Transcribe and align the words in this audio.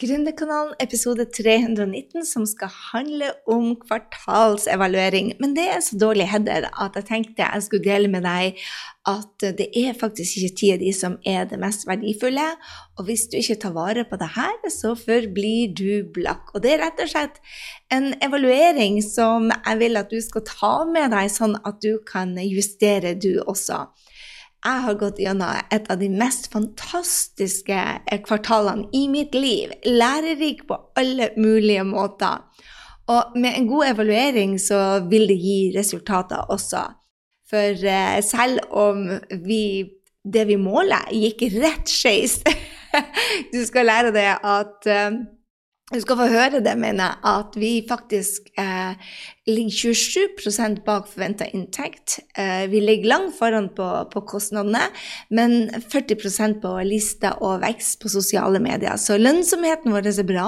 Gründerkanalen 0.00 0.72
episode 0.80 1.26
319 1.28 2.24
som 2.24 2.46
skal 2.48 2.70
handle 2.72 3.26
om 3.44 3.74
kvartalsevaluering. 3.82 5.34
Men 5.42 5.52
det 5.52 5.66
er 5.68 5.82
så 5.84 5.98
dårlig 6.00 6.24
header 6.30 6.70
at 6.72 6.96
jeg 6.96 7.04
tenkte 7.10 7.44
jeg 7.44 7.66
skulle 7.66 7.84
dele 7.84 8.08
med 8.08 8.24
deg 8.24 8.56
at 9.10 9.44
det 9.58 9.66
er 9.76 9.98
faktisk 10.00 10.38
ikke 10.40 10.56
tida 10.56 10.78
di 10.80 10.94
som 10.96 11.18
er 11.28 11.44
det 11.50 11.60
mest 11.60 11.84
verdifulle. 11.88 12.46
Og 12.96 13.04
hvis 13.10 13.26
du 13.28 13.36
ikke 13.42 13.58
tar 13.60 13.76
vare 13.76 14.06
på 14.08 14.16
det 14.16 14.30
her, 14.38 14.56
så 14.72 14.94
forblir 14.96 15.74
du 15.76 16.08
blakk. 16.16 16.54
Og 16.54 16.64
det 16.64 16.78
er 16.78 16.84
rett 16.86 17.04
og 17.04 17.12
slett 17.12 17.36
en 17.92 18.14
evaluering 18.24 19.02
som 19.04 19.52
jeg 19.52 19.82
vil 19.84 20.00
at 20.00 20.08
du 20.08 20.20
skal 20.24 20.48
ta 20.48 20.74
med 20.88 21.12
deg, 21.12 21.28
sånn 21.28 21.60
at 21.60 21.84
du 21.84 21.98
kan 22.08 22.38
justere, 22.48 23.18
du 23.20 23.42
også 23.44 23.84
jeg 24.60 24.82
har 24.84 24.96
gått 25.00 25.20
gjennom 25.22 25.72
et 25.72 25.86
av 25.90 26.00
de 26.00 26.08
mest 26.12 26.50
fantastiske 26.52 27.84
kvartalene 28.26 28.90
i 28.96 29.06
mitt 29.08 29.34
liv. 29.34 29.72
Lærerik 29.86 30.66
på 30.68 30.76
alle 31.00 31.30
mulige 31.40 31.84
måter. 31.88 32.42
Og 33.10 33.38
med 33.40 33.56
en 33.56 33.68
god 33.70 33.88
evaluering 33.94 34.58
så 34.60 35.00
vil 35.10 35.26
det 35.30 35.38
gi 35.40 35.58
resultater 35.76 36.52
også. 36.52 36.84
For 37.50 37.86
eh, 37.94 38.20
selv 38.22 38.60
om 38.70 39.08
vi, 39.46 39.64
det 40.22 40.46
vi 40.46 40.60
måler, 40.60 41.08
gikk 41.10 41.48
rett 41.56 41.90
skeis 41.90 42.38
Du 43.54 43.58
skal 43.66 43.88
lære 43.88 44.12
deg 44.14 44.44
at 44.46 44.86
eh, 44.90 45.18
du 45.90 45.98
skal 46.04 46.20
få 46.20 46.28
høre 46.30 46.60
det, 46.62 46.76
mener 46.78 47.08
jeg, 47.08 47.16
at 47.32 47.56
vi 47.58 47.72
faktisk 47.88 48.52
eh, 48.60 48.92
ligger 49.50 49.92
27% 49.94 50.80
bak 50.86 51.08
forventa 51.10 51.46
inntekt. 51.50 52.18
Eh, 52.38 52.66
vi 52.70 52.80
ligger 52.80 53.08
langt 53.08 53.36
foran 53.38 53.68
på, 53.74 53.86
på, 54.12 54.22
kostnadene, 54.30 54.82
men 55.28 55.70
40% 55.70 56.60
på 56.62 56.72
lista 56.86 57.34
og 57.44 57.60
vekst 57.64 57.98
på 58.02 58.10
sosiale 58.12 58.60
medier. 58.62 58.96
Så 59.00 59.18
lønnsomheten 59.20 59.94
vår 59.94 60.08
er 60.10 60.28
bra, 60.28 60.46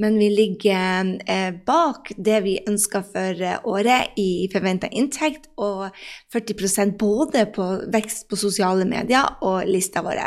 men 0.00 0.18
vi 0.20 0.30
ligger 0.32 1.14
eh, 1.26 1.50
bak 1.66 2.12
det 2.16 2.40
vi 2.46 2.56
ønsker 2.68 3.04
for 3.14 3.44
året 3.74 4.14
i 4.20 4.46
forventa 4.52 4.90
inntekt, 4.92 5.50
og 5.56 5.88
40% 6.34 6.96
både 7.00 7.46
på 7.54 7.68
vekst 7.92 8.28
på 8.30 8.38
sosiale 8.38 8.86
medier 8.88 9.40
og 9.44 9.68
lista 9.68 10.04
vår. 10.04 10.22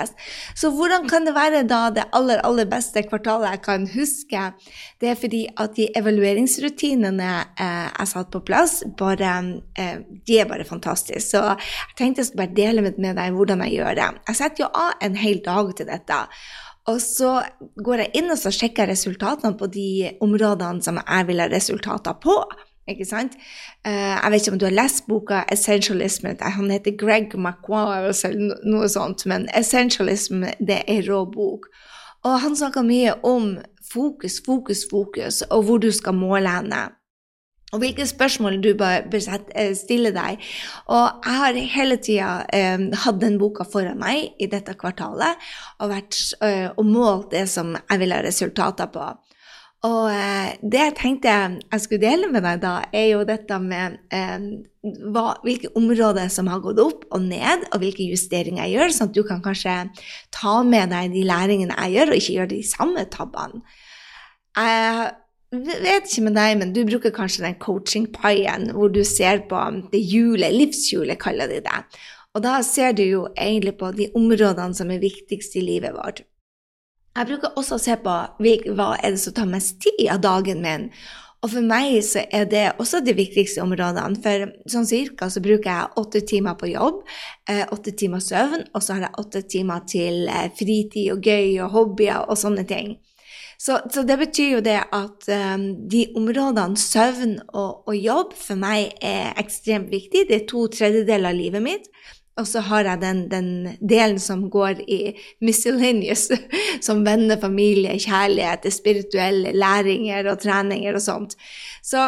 Så 0.58 0.73
hvordan 0.75 1.08
kan 1.09 1.25
det 1.25 1.36
være 1.38 1.64
da 1.67 1.88
det 1.94 2.09
aller, 2.16 2.42
aller 2.45 2.67
beste 2.70 3.05
kvartalet 3.08 3.55
jeg 3.55 3.64
kan 3.67 3.89
huske? 3.95 4.47
det 5.02 5.09
er 5.09 5.17
fordi 5.20 5.44
at 5.61 5.75
de 5.77 5.88
evalueringsrutinene 5.99 7.30
eh, 7.61 7.88
jeg 8.08 8.13
satt 8.16 8.31
på 8.33 8.44
plass, 8.47 8.80
bare, 8.97 9.33
eh, 9.77 10.00
de 10.27 10.39
er 10.39 10.47
bare 10.50 10.67
fantastiske. 10.67 11.22
Så 11.22 11.44
jeg 11.44 11.97
tenkte 12.00 12.23
jeg 12.23 12.31
skulle 12.31 12.45
bare 12.47 12.58
dele 12.58 12.86
med, 12.88 13.16
deg 13.19 13.36
hvordan 13.36 13.66
jeg 13.66 13.77
gjør 13.77 13.99
det. 13.99 14.08
Jeg 14.30 14.39
setter 14.39 14.64
jo 14.64 14.72
av 14.73 15.03
en 15.03 15.19
hel 15.19 15.44
dag 15.45 15.75
til 15.75 15.91
dette. 15.91 16.22
Og 16.88 17.02
så 17.03 17.33
går 17.83 18.05
jeg 18.05 18.22
inn 18.22 18.31
og 18.31 18.39
så 18.39 18.52
sjekker 18.55 18.88
resultatene 18.88 19.58
på 19.59 19.67
de 19.67 19.89
områdene 20.23 20.83
som 20.83 21.02
jeg 21.02 21.27
vil 21.27 21.44
ha 21.44 21.49
resultater 21.52 22.16
på. 22.23 22.38
Ikke 22.88 23.03
sant? 23.03 23.36
Uh, 23.83 24.16
jeg 24.16 24.31
vet 24.31 24.45
ikke 24.45 24.53
om 24.55 24.59
du 24.61 24.66
har 24.69 24.77
lest 24.77 25.08
boka 25.08 25.44
'Essentialism'. 25.44 26.39
Han 26.39 26.71
heter 26.71 26.95
Greg 26.95 27.36
McQuarr 27.36 28.08
eller 28.08 28.55
noe 28.64 28.88
sånt, 28.88 29.25
men 29.25 29.49
'Essentialism' 29.49 30.47
det 30.64 30.83
er 30.88 31.03
rå 31.11 31.25
bok. 31.25 31.67
Og 32.23 32.39
han 32.39 32.55
snakker 32.55 32.88
mye 32.88 33.14
om 33.23 33.58
fokus, 33.94 34.42
fokus, 34.45 34.86
fokus, 34.92 35.42
og 35.42 35.64
hvor 35.64 35.77
du 35.77 35.92
skal 35.92 36.14
måle 36.14 36.49
henne. 36.49 36.89
Og 37.76 37.82
hvilke 37.84 38.06
spørsmål 38.08 38.62
du 38.64 38.70
bør 38.80 39.10
eh, 39.12 39.73
stille 39.76 40.14
deg. 40.16 40.40
Og 40.88 41.26
jeg 41.26 41.40
har 41.42 41.58
hele 41.76 41.98
tida 42.00 42.30
eh, 42.56 42.86
hatt 43.04 43.20
den 43.20 43.36
boka 43.42 43.68
foran 43.68 44.00
meg 44.00 44.38
i 44.40 44.48
dette 44.48 44.78
kvartalet 44.80 45.36
og, 45.82 45.90
vært, 45.92 46.20
eh, 46.48 46.70
og 46.72 46.86
målt 46.88 47.34
det 47.36 47.48
som 47.52 47.76
jeg 47.76 48.00
vil 48.00 48.16
ha 48.16 48.22
resultater 48.23 48.88
på. 48.94 49.10
Og 49.86 50.08
eh, 50.10 50.56
det 50.64 50.80
jeg 50.80 50.95
tenkte 50.98 51.36
jeg 51.36 51.84
skulle 51.84 52.02
dele 52.08 52.32
med 52.32 52.48
deg 52.48 52.64
da, 52.64 52.80
er 52.95 53.12
jo 53.12 53.28
dette 53.28 53.60
med 53.62 54.00
eh, 54.16 54.48
hva, 55.12 55.36
hvilke 55.44 55.70
områder 55.78 56.32
som 56.33 56.48
har 56.50 56.64
gått 56.64 56.80
opp 56.82 57.06
og 57.11 57.27
ned, 57.27 57.67
og 57.70 57.83
hvilke 57.83 58.08
justeringer 58.08 58.64
jeg 58.64 58.77
gjør, 58.77 58.95
sånn 58.95 59.11
at 59.11 59.20
du 59.20 59.22
kan 59.27 59.44
kanskje 59.44 59.76
ta 60.33 60.58
med 60.64 60.95
deg 60.95 61.11
de 61.14 61.27
læringene 61.27 61.77
jeg 61.83 62.00
gjør, 62.00 62.16
og 62.16 62.23
ikke 62.23 62.39
gjøre 62.39 62.54
de 62.56 62.64
samme 62.72 63.08
tabbene. 63.11 63.64
Jeg 64.58 65.11
vet 65.52 66.08
ikke 66.09 66.25
med 66.25 66.35
deg, 66.35 66.55
men 66.59 66.73
du 66.75 66.81
bruker 66.87 67.13
kanskje 67.15 67.45
den 67.45 67.59
coaching-paien 67.61 68.71
hvor 68.75 68.91
du 68.91 69.03
ser 69.08 69.45
på 69.47 69.59
det 69.93 70.02
hjulet, 70.03 70.55
livshjulet, 70.55 71.19
kaller 71.21 71.47
de 71.52 71.61
det. 71.63 71.83
Og 72.35 72.43
da 72.43 72.59
ser 72.65 72.97
du 72.97 73.03
jo 73.05 73.27
egentlig 73.33 73.77
på 73.80 73.91
de 73.95 74.09
områdene 74.17 74.75
som 74.75 74.91
er 74.91 75.02
viktigst 75.02 75.55
i 75.58 75.63
livet 75.63 75.95
vårt. 75.95 76.25
Jeg 77.17 77.30
bruker 77.31 77.55
også 77.58 77.77
å 77.77 77.81
se 77.81 77.95
på 77.97 78.17
hva 78.77 78.89
er 78.99 79.15
det 79.15 79.21
som 79.23 79.33
tar 79.33 79.47
mest 79.49 79.80
tid 79.81 80.03
av 80.13 80.21
dagen 80.21 80.61
min. 80.61 80.91
Og 81.45 81.52
for 81.53 81.65
meg 81.65 81.95
så 82.05 82.23
er 82.33 82.45
det 82.49 82.65
også 82.81 82.99
de 83.05 83.14
viktigste 83.17 83.61
områdene. 83.64 84.19
For 84.21 84.52
sånn 84.69 84.87
cirka 84.89 85.29
så 85.33 85.41
bruker 85.41 85.69
jeg 85.69 86.02
åtte 86.02 86.21
timer 86.29 86.58
på 86.59 86.69
jobb, 86.73 87.03
eh, 87.49 87.64
åtte 87.73 87.93
timer 87.97 88.21
søvn, 88.21 88.67
og 88.73 88.83
så 88.83 88.97
har 88.97 89.08
jeg 89.08 89.19
åtte 89.23 89.41
timer 89.49 89.85
til 89.89 90.27
eh, 90.27 90.49
fritid 90.58 91.14
og 91.14 91.21
gøy 91.25 91.59
og 91.64 91.73
hobbyer 91.73 92.25
og 92.27 92.37
sånne 92.37 92.65
ting. 92.69 92.97
Så, 93.58 93.80
så 93.90 94.04
det 94.06 94.20
betyr 94.22 94.52
jo 94.52 94.60
det 94.62 94.78
at 94.94 95.30
um, 95.34 95.64
de 95.90 96.04
områdene 96.16 96.78
søvn 96.78 97.40
og, 97.48 97.88
og, 97.88 97.95
jobb 97.98 98.36
for 98.38 98.60
meg 98.60 98.94
er 99.02 99.34
ekstremt 99.42 99.90
viktig. 99.90 100.28
Det 100.30 100.36
er 100.36 100.45
to 100.50 100.68
tredjedeler 100.70 101.32
av 101.32 101.40
livet 101.40 101.66
mitt. 101.66 101.90
Og 102.38 102.45
så 102.45 102.62
har 102.68 102.86
jeg 102.86 103.02
den, 103.02 103.23
den, 103.32 103.50
delen 103.82 104.20
som 104.22 104.44
går 104.54 104.84
i 104.86 105.16
miscellaneous, 105.42 106.28
som 106.86 107.02
venner, 107.06 107.40
familie, 107.42 107.98
kjærlighet, 107.98 108.70
spirituelle 108.73 109.56
læringer 109.58 110.30
og 110.30 110.44
treninger 110.45 111.00
og 111.00 111.02
sånt. 111.02 111.34
Så 111.82 112.06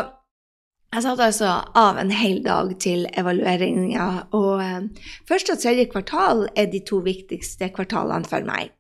jeg 0.94 1.06
satte 1.06 1.26
altså 1.32 1.50
av 1.78 1.98
en 2.02 2.14
hel 2.14 2.44
dag 2.46 2.72
til 2.82 3.08
evalueringa, 3.18 4.06
og 4.38 4.62
eh, 4.62 5.10
første 5.30 5.54
og 5.54 5.62
tredje 5.62 5.90
kvartal 5.90 6.48
er 6.58 6.70
de 6.70 6.82
to 6.86 7.02
viktigste 7.06 7.70
kvartalene 7.74 8.30
for 8.30 8.46
meg. 8.46 8.72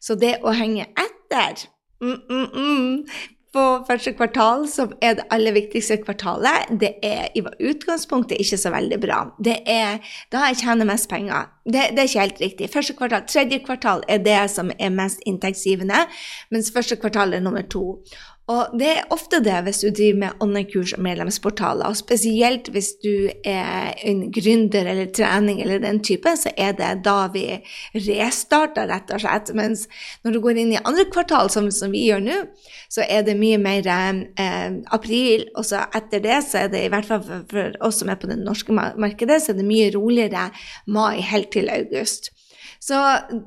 Så 0.00 0.16
det 0.20 0.38
å 0.44 0.52
henge 0.56 0.88
etter 0.88 1.64
mm, 2.00 2.20
mm, 2.30 2.48
mm, 2.54 3.04
på 3.54 3.64
første 3.86 4.12
kvartal, 4.18 4.66
som 4.68 4.92
er 5.02 5.14
det 5.18 5.26
aller 5.34 5.54
viktigste 5.54 6.00
kvartalet, 6.02 6.72
det 6.80 6.94
er 7.06 7.28
i 7.38 7.42
utgangspunktet 7.42 8.40
ikke 8.42 8.58
så 8.58 8.72
veldig 8.74 8.98
bra. 9.02 9.20
Det 9.38 9.60
er 9.70 10.00
da 10.34 10.48
jeg 10.48 10.58
tjener 10.64 10.88
mest 10.88 11.08
penger. 11.10 11.50
Det, 11.64 11.86
det, 11.94 12.02
er 12.02 12.10
ikke 12.10 12.24
helt 12.24 12.42
riktig. 12.42 12.70
Første 12.72 12.96
kvartal, 12.98 13.26
Tredje 13.30 13.60
kvartal 13.64 14.02
er 14.08 14.24
det 14.26 14.40
som 14.50 14.72
er 14.78 14.90
mest 14.94 15.22
inntektsgivende, 15.26 16.06
mens 16.50 16.72
første 16.74 16.98
kvartal 16.98 17.34
er 17.34 17.44
nummer 17.44 17.62
to. 17.62 18.02
Og 18.52 18.74
det 18.76 18.88
er 18.90 19.12
ofte 19.14 19.38
det 19.40 19.56
hvis 19.64 19.78
du 19.80 19.86
driver 19.88 20.18
med 20.20 20.42
online-kurs 20.44 20.92
og 20.98 21.00
medlemsportaler, 21.06 21.88
og 21.88 21.96
spesielt 21.96 22.68
hvis 22.74 22.90
du 23.00 23.30
er 23.40 23.94
en 24.04 24.26
gründer 24.36 24.84
eller 24.90 25.08
trening 25.16 25.62
eller 25.64 25.80
den 25.80 26.02
type, 26.04 26.28
så 26.36 26.52
er 26.60 26.74
det 26.76 26.90
da 27.06 27.30
vi 27.32 27.46
restarter, 27.94 28.90
rett 28.90 29.14
og 29.16 29.24
slett. 29.24 29.54
Mens 29.56 29.86
når 30.26 30.36
du 30.36 30.40
går 30.44 30.60
inn 30.60 30.74
i 30.74 30.82
andre 30.82 31.06
kvartal, 31.08 31.48
som, 31.54 31.70
som 31.72 31.94
vi 31.94 32.04
gjør 32.10 32.20
nå, 32.26 32.38
så 32.92 33.08
er 33.08 33.24
det 33.24 33.38
mye 33.40 33.62
mer 33.64 33.88
eh, 33.88 34.76
april, 34.92 35.48
og 35.56 35.64
så 35.64 35.86
etter 35.96 36.20
det 36.28 36.42
så 36.44 36.66
er 36.66 36.72
det 36.74 36.84
i 36.84 36.92
hvert 36.92 37.08
fall 37.08 37.24
for, 37.24 37.48
for 37.48 37.80
oss 37.88 38.02
som 38.02 38.12
er 38.12 38.20
på 38.20 38.28
det 38.28 38.42
norske 38.42 38.76
markedet, 38.76 39.40
så 39.40 39.54
er 39.54 39.62
det 39.62 39.70
mye 39.72 39.88
roligere 39.96 40.50
mai 40.84 41.24
helt 41.24 41.48
til 41.56 41.72
august. 41.72 42.34
Så 42.84 42.98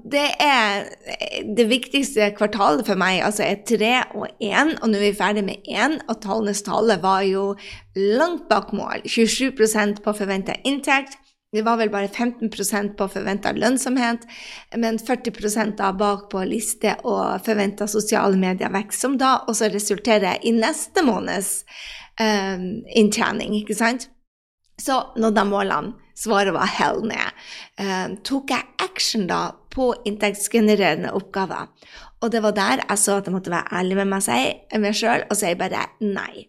det 0.09 0.31
er 0.42 0.88
det 1.58 1.68
viktigste 1.70 2.31
kvartalet 2.38 2.88
for 2.88 2.98
meg, 2.98 3.20
altså 3.22 3.44
er 3.46 3.59
tre 3.70 3.92
og 4.18 4.25
én, 4.42 4.74
og 4.81 4.90
nå 4.90 4.98
er 4.98 5.03
vi 5.12 5.18
ferdig 5.20 5.44
med 5.46 5.68
én, 5.70 6.00
og 6.09 6.18
tallenes 6.24 6.64
tale 6.66 6.98
var 7.03 7.22
jo 7.28 7.52
langt 8.18 8.47
bak 8.50 8.72
mål. 8.74 9.06
27% 9.06 10.02
på 10.02 10.14
forventa 10.18 10.58
inntekt. 10.66 11.20
Det 11.53 11.62
var 11.64 11.78
vel 11.80 11.92
bare 11.94 12.09
15% 12.09 12.96
på 12.97 13.08
forventa 13.14 13.53
lønnsomhet, 13.56 14.26
men 14.76 14.97
40% 15.00 15.78
da 15.78 15.94
bak 15.96 16.26
på 16.34 16.42
liste 16.50 16.97
og 17.06 17.46
forventa 17.46 17.88
sosiale 17.88 18.36
medier-vekst, 18.42 19.06
som 19.06 19.20
da 19.22 19.38
også 19.47 19.70
resulterer 19.72 20.41
i 20.44 20.52
neste 20.58 21.06
måneds 21.06 21.61
um, 22.20 22.82
inntjening, 22.90 23.53
ikke 23.61 23.78
sant? 23.78 24.09
Så 24.82 25.00
nådde 25.16 25.46
jeg 25.46 25.53
målene. 25.53 26.07
Svaret 26.17 26.55
var 26.55 26.69
hell 26.79 27.03
ned. 27.05 27.46
Uh, 27.78 28.17
tok 28.25 28.53
jeg 28.55 28.66
action 28.81 29.28
da 29.29 29.52
på 29.73 29.91
inntektsgenererende 30.09 31.14
oppgaver? 31.14 31.69
Og 32.25 32.34
det 32.34 32.41
var 32.41 32.55
der 32.58 32.81
jeg 32.81 32.97
så 32.97 33.19
at 33.19 33.28
jeg 33.29 33.35
måtte 33.35 33.53
være 33.53 33.78
ærlig 33.78 33.99
med 33.99 34.14
meg, 34.16 34.93
sjøl 34.97 35.28
og 35.29 35.37
si 35.37 35.53
bare 35.59 35.85
nei. 36.02 36.47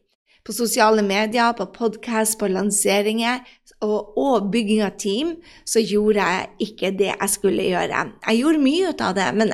På 0.48 0.54
sosiale 0.56 1.02
medier, 1.04 1.52
på 1.52 1.66
podkast, 1.74 2.38
på 2.40 2.48
lanseringer 2.48 3.42
og, 3.84 4.16
og, 4.16 4.46
bygging 4.50 4.80
av 4.86 4.94
team, 4.96 5.34
så 5.68 5.82
gjorde 5.84 6.24
jeg 6.24 6.70
ikke 6.70 6.92
det 6.96 7.10
jeg 7.10 7.30
skulle 7.30 7.66
gjøre. 7.68 8.06
Jeg 8.24 8.40
gjorde 8.40 8.62
mye 8.62 8.88
ut 8.88 9.02
av 9.04 9.18
det, 9.18 9.26
men 9.36 9.52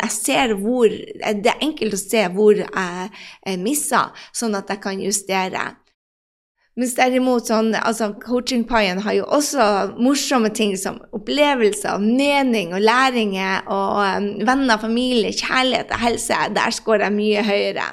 hvor, 0.62 0.94
det 0.94 1.50
er 1.50 1.66
enkelt 1.66 1.98
å 1.98 2.00
se 2.00 2.22
hvor 2.36 2.54
jeg, 2.62 3.08
jeg 3.42 3.62
missa, 3.64 4.04
sånn 4.30 4.54
at 4.54 4.70
jeg 4.70 4.84
kan 4.86 5.02
justere. 5.02 5.72
Mens 6.74 6.96
derimot 6.98 7.46
sånn, 7.46 7.68
altså 7.78 8.08
coachingpaien 8.18 8.98
har 9.04 9.14
jo 9.14 9.26
også 9.36 9.64
morsomme 9.94 10.50
ting 10.50 10.72
som 10.78 10.96
opplevelser, 11.14 12.02
mening 12.02 12.72
og 12.74 12.82
læringer 12.82 13.68
og 13.70 14.00
um, 14.02 14.26
venner, 14.42 14.80
familie, 14.82 15.30
kjærlighet 15.30 15.94
og 15.94 16.02
helse. 16.02 16.40
Der 16.56 16.74
scorer 16.74 17.06
jeg 17.06 17.14
mye 17.14 17.44
høyere. 17.46 17.86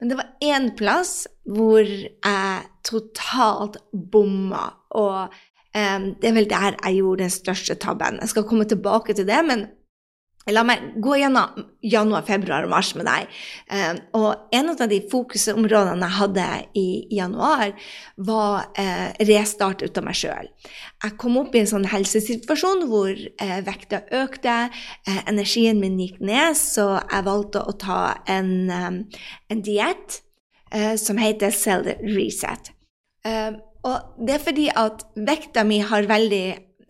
Men 0.00 0.12
det 0.12 0.16
var 0.16 0.32
én 0.44 0.70
plass 0.78 1.26
hvor 1.44 1.84
jeg 1.84 2.64
totalt 2.88 3.76
bomma. 3.92 4.64
Og 4.96 5.28
um, 5.28 6.08
det 6.16 6.30
er 6.30 6.36
vel 6.40 6.48
der 6.48 6.72
jeg 6.72 7.02
gjorde 7.02 7.26
den 7.26 7.36
største 7.36 7.76
tabben. 7.84 8.22
Jeg 8.24 8.32
skal 8.32 8.48
komme 8.48 8.64
tilbake 8.64 9.12
til 9.12 9.28
det, 9.28 9.42
men 9.44 9.68
La 10.54 10.62
meg 10.62 10.92
gå 11.02 11.16
gjennom 11.18 11.64
januar, 11.82 12.22
februar 12.26 12.66
og 12.66 12.70
mars 12.70 12.92
med 12.94 13.08
deg. 13.08 13.32
Eh, 13.74 13.96
og 14.14 14.52
en 14.54 14.68
av 14.70 14.84
de 14.92 15.00
fokusområdene 15.10 16.06
jeg 16.06 16.16
hadde 16.20 16.44
i 16.78 16.84
januar, 17.18 17.72
var 18.28 18.68
eh, 18.78 19.08
restart 19.26 19.82
ut 19.82 19.98
av 19.98 20.06
meg 20.06 20.18
sjøl. 20.20 20.46
Jeg 21.02 21.16
kom 21.18 21.38
opp 21.40 21.56
i 21.56 21.64
en 21.64 21.70
sånn 21.72 21.88
helsesituasjon 21.90 22.86
hvor 22.92 23.10
eh, 23.10 23.58
vekta 23.66 24.04
økte, 24.14 24.54
eh, 24.70 25.18
energien 25.26 25.82
min 25.82 25.98
gikk 25.98 26.22
ned, 26.22 26.54
så 26.60 26.92
jeg 27.00 27.26
valgte 27.26 27.64
å 27.66 27.74
ta 27.82 28.00
en, 28.30 28.52
um, 28.70 29.00
en 29.50 29.64
diett 29.66 30.20
eh, 30.70 30.94
som 30.94 31.18
heter 31.18 31.50
Cell 31.50 31.90
Reset. 32.04 32.70
og 33.26 34.22
det 34.22 34.34
er 34.36 34.42
fordi 34.42 34.68
at 34.70 35.02
vekta 35.18 35.64
mi 35.66 35.80
har 35.82 36.06
veldig 36.06 36.46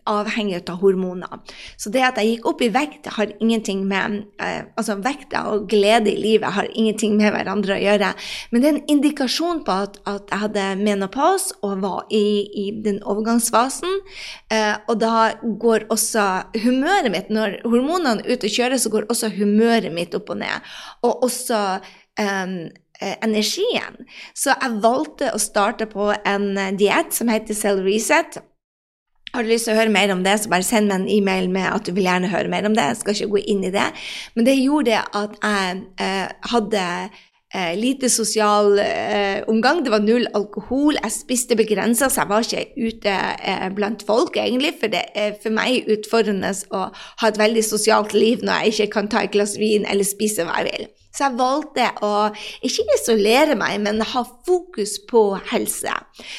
avhengig 0.07 0.63
av 0.69 0.81
hormoner. 0.81 1.41
Så 1.77 1.91
det 1.93 2.03
at 2.05 2.19
jeg 2.21 2.37
gikk 2.37 2.47
opp 2.49 2.63
i 2.63 2.71
vekt, 2.73 3.09
har 3.17 3.33
ingenting 3.39 3.85
med 3.87 4.23
eh, 4.41 4.63
Altså 4.77 4.97
vekta 5.01 5.43
og 5.51 5.67
glede 5.69 6.11
i 6.11 6.19
livet 6.19 6.53
har 6.53 6.67
ingenting 6.69 7.15
med 7.17 7.31
hverandre 7.33 7.75
å 7.77 7.81
gjøre. 7.81 8.11
Men 8.51 8.61
det 8.61 8.69
er 8.69 8.75
en 8.75 8.91
indikasjon 8.93 9.63
på 9.67 9.77
at, 9.85 9.99
at 10.09 10.31
jeg 10.31 10.43
hadde 10.43 10.65
menopause 10.81 11.55
og 11.65 11.81
var 11.83 12.05
i, 12.13 12.47
i 12.47 12.65
den 12.85 12.99
overgangsfasen. 13.03 14.01
Eh, 14.53 14.75
og 14.87 14.99
da 15.01 15.31
går 15.41 15.87
også 15.93 16.27
humøret 16.63 17.11
mitt 17.13 17.31
Når 17.33 17.59
hormonene 17.65 18.21
er 18.21 18.35
ute 18.37 18.49
og 18.49 18.57
kjører, 18.57 18.79
så 18.81 18.91
går 18.93 19.07
også 19.11 19.31
humøret 19.37 19.93
mitt 19.93 20.15
opp 20.17 20.29
og 20.33 20.41
ned. 20.41 20.69
Og 21.05 21.25
også 21.27 21.61
eh, 22.19 22.53
energien. 23.01 24.05
Så 24.33 24.53
jeg 24.53 24.81
valgte 24.83 25.31
å 25.33 25.41
starte 25.41 25.89
på 25.89 26.11
en 26.17 26.51
diett 26.77 27.13
som 27.13 27.29
heter 27.31 27.57
Cell 27.57 27.83
Reset. 27.85 28.39
Har 29.33 29.43
du 29.43 29.51
lyst 29.51 29.67
til 29.67 29.75
å 29.75 29.79
høre 29.79 29.93
mer 29.93 30.11
om 30.13 30.23
det, 30.25 30.37
så 30.39 30.51
bare 30.51 30.65
send 30.65 30.89
meg 30.89 31.01
en 31.01 31.09
e-mail 31.11 31.49
med 31.51 31.67
at 31.69 31.87
du 31.87 31.93
vil 31.95 32.07
gjerne 32.07 32.31
høre 32.31 32.51
mer 32.51 32.67
om 32.69 32.75
det. 32.77 32.85
Jeg 32.91 32.99
skal 33.01 33.15
ikke 33.15 33.33
gå 33.35 33.43
inn 33.53 33.65
i 33.67 33.73
det. 33.73 33.87
Men 34.37 34.47
det 34.47 34.55
gjorde 34.59 35.01
at 35.21 35.35
jeg 35.43 35.81
eh, 36.03 36.51
hadde 36.53 36.85
eh, 37.57 37.73
lite 37.79 38.09
sosial 38.13 38.77
eh, 38.79 39.41
omgang. 39.49 39.81
Det 39.83 39.91
var 39.93 40.03
null 40.05 40.27
alkohol. 40.37 40.99
Jeg 41.01 41.15
spiste 41.15 41.57
begrensa, 41.59 42.09
så 42.09 42.23
jeg 42.23 42.31
var 42.31 42.45
ikke 42.45 42.65
ute 42.77 43.15
eh, 43.51 43.67
blant 43.75 44.05
folk, 44.07 44.37
egentlig. 44.37 44.75
For 44.81 44.93
det 44.93 45.03
er 45.17 45.33
for 45.41 45.55
meg 45.55 45.89
utfordrende 45.91 46.53
å 46.71 46.83
ha 46.93 47.31
et 47.31 47.41
veldig 47.41 47.65
sosialt 47.65 48.15
liv 48.17 48.45
når 48.45 48.67
jeg 48.67 48.75
ikke 48.75 48.93
kan 48.99 49.11
ta 49.11 49.25
et 49.25 49.33
glass 49.33 49.57
vin 49.59 49.87
eller 49.89 50.07
spise 50.07 50.45
hva 50.45 50.61
jeg 50.61 50.71
vil. 50.71 50.87
Så 51.17 51.25
jeg 51.25 51.39
valgte 51.39 51.85
å 52.05 52.13
ikke 52.67 52.85
isolere 52.93 53.55
meg, 53.57 53.79
men 53.81 54.03
ha 54.05 54.21
fokus 54.45 54.99
på 55.09 55.31
helse. 55.49 55.95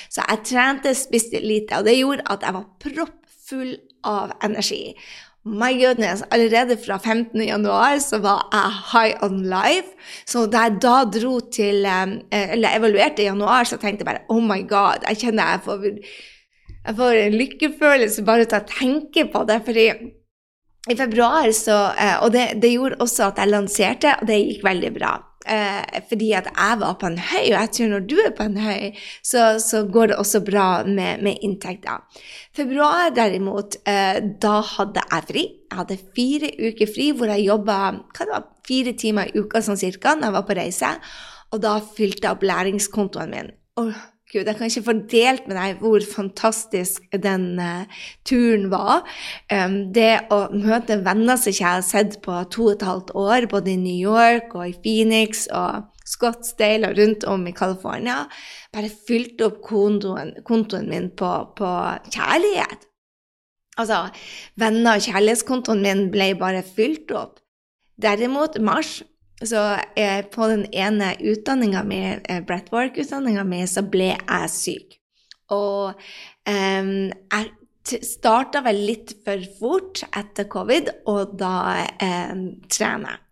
Så 0.06 0.22
jeg 0.22 0.44
trente, 0.46 0.94
spiste 0.94 1.42
lite, 1.42 1.80
og 1.80 1.88
det 1.88 1.98
gjorde 1.98 2.28
at 2.30 2.46
jeg 2.46 2.54
var 2.54 2.68
proppfull 2.84 3.72
av 4.06 4.36
energi. 4.46 4.94
My 5.46 5.72
goodness, 5.72 6.22
allerede 6.30 6.76
fra 6.76 6.98
15. 6.98 7.40
januar 7.46 7.98
så 7.98 8.18
var 8.18 8.48
jeg 8.52 8.72
high 8.92 9.24
on 9.24 9.42
life. 9.42 9.94
Så 10.26 10.46
da 10.50 10.66
jeg 10.66 10.80
da 10.82 10.96
dro 11.04 11.38
til 11.40 11.86
eh, 11.86 12.52
Eller 12.52 12.76
evaluerte 12.76 13.22
i 13.22 13.28
januar, 13.28 13.64
så 13.64 13.78
tenkte 13.78 14.04
jeg 14.04 14.10
bare 14.10 14.26
oh 14.28 14.42
my 14.42 14.60
god, 14.68 15.06
jeg 15.08 15.22
kjenner 15.22 15.54
jeg 15.54 15.60
får, 15.64 15.86
jeg 16.86 16.96
får 16.96 17.20
en 17.22 17.38
lykkefølelse 17.38 18.24
bare 18.26 18.44
til 18.44 18.58
å 18.58 18.68
tenke 18.68 19.28
på 19.32 19.44
det. 19.48 19.62
fordi 19.64 19.88
i 20.88 20.96
februar 20.96 21.50
så 21.52 21.78
eh, 21.94 22.22
Og 22.24 22.32
det, 22.32 22.60
det, 22.62 22.72
gjorde 22.72 23.00
også 23.00 23.30
at 23.30 23.38
jeg 23.38 23.52
lanserte, 23.52 24.14
og 24.20 24.26
det 24.26 24.42
gikk 24.42 24.64
veldig 24.64 24.92
bra. 24.98 25.16
Eh, 25.48 26.00
fordi 26.08 26.32
at 26.36 26.48
jeg 26.50 26.80
var 26.80 26.96
på 27.00 27.08
en 27.08 27.18
høy, 27.18 27.46
og 27.46 27.54
jeg 27.56 27.70
tror 27.76 27.92
når 27.92 28.02
du 28.10 28.16
er 28.20 28.34
på 28.36 28.44
en 28.44 28.58
høy, 28.60 28.98
så, 29.24 29.44
så 29.62 29.84
går 29.88 30.10
det 30.10 30.18
også 30.20 30.42
bra 30.44 30.66
med, 30.84 31.22
med 31.24 31.40
inntekter. 31.46 32.04
Februar 32.56 33.08
derimot, 33.16 33.78
eh, 33.88 34.20
da 34.42 34.58
hadde 34.74 35.06
jeg 35.06 35.28
fri. 35.30 35.46
Jeg 35.68 35.80
hadde 35.80 35.98
fire 36.16 36.52
uker 36.68 36.92
fri 36.92 37.08
hvor 37.16 37.32
jeg 37.32 37.48
jobba 37.48 37.78
fire 38.68 38.94
timer 39.00 39.32
i 39.32 39.40
uka 39.40 39.62
sånn 39.64 39.80
cirka 39.80 40.14
når 40.16 40.28
jeg 40.28 40.36
var 40.36 40.46
på 40.48 40.58
reise. 40.60 40.92
Og 41.52 41.64
da 41.64 41.78
fylte 41.80 42.26
jeg 42.26 42.36
opp 42.36 42.44
læringskontoen 42.44 43.32
min. 43.32 43.52
Og 43.80 43.92
Gud, 44.28 44.44
jeg 44.44 44.58
kan 44.58 44.68
ikke 44.68 44.84
få 44.84 44.94
delt 45.08 45.46
med 45.48 45.56
deg 45.56 45.78
hvor 45.80 46.04
fantastisk 46.04 47.06
den 47.16 47.54
uh, 47.56 48.02
turen 48.28 48.66
var. 48.68 49.06
Um, 49.48 49.78
det 49.96 50.28
å 50.34 50.42
møte 50.52 50.98
venner 51.06 51.40
som 51.40 51.54
jeg 51.54 51.64
har 51.64 51.84
sett 51.86 52.18
på 52.24 52.36
to 52.52 52.66
og 52.66 52.74
et 52.74 52.84
halvt 52.84 53.14
år, 53.16 53.48
både 53.48 53.72
i 53.72 53.78
New 53.80 53.96
York 53.96 54.52
og 54.52 54.66
i 54.68 54.76
Phoenix 54.84 55.46
og 55.48 55.88
Scottsdale 56.08 56.90
og 56.90 57.00
rundt 57.00 57.24
om 57.28 57.48
i 57.48 57.56
California, 57.56 58.20
bare 58.72 58.92
fylte 58.92 59.48
opp 59.48 59.62
kontoen, 59.64 60.34
kontoen 60.44 60.88
min 60.92 61.08
på, 61.16 61.32
på 61.56 61.72
kjærlighet. 62.12 62.84
Altså, 63.80 64.08
venner 64.60 64.98
og 64.98 65.08
kjærlighetskontoen 65.08 65.84
min 65.84 66.08
ble 66.12 66.34
bare 66.36 66.60
fylt 66.66 67.16
opp. 67.16 67.38
Derimot, 68.02 68.60
mars 68.60 68.98
så 69.44 69.62
eh, 69.96 70.24
på 70.26 70.48
den 70.50 70.64
ene 70.74 71.12
utdanninga 71.20 71.84
mi, 71.86 72.00
eh, 72.24 72.40
Brettwork-utdanninga 72.46 73.44
mi, 73.46 73.62
så 73.70 73.84
ble 73.86 74.12
jeg 74.16 74.50
syk. 74.50 74.98
Og 75.54 76.00
eh, 76.48 76.90
jeg 77.12 78.02
starta 78.04 78.62
vel 78.66 78.82
litt 78.90 79.14
for 79.24 79.44
fort 79.60 80.02
etter 80.10 80.48
covid, 80.50 80.90
og 81.08 81.36
da 81.40 81.54
eh, 82.00 82.34
trener 82.72 83.14
jeg. 83.14 83.24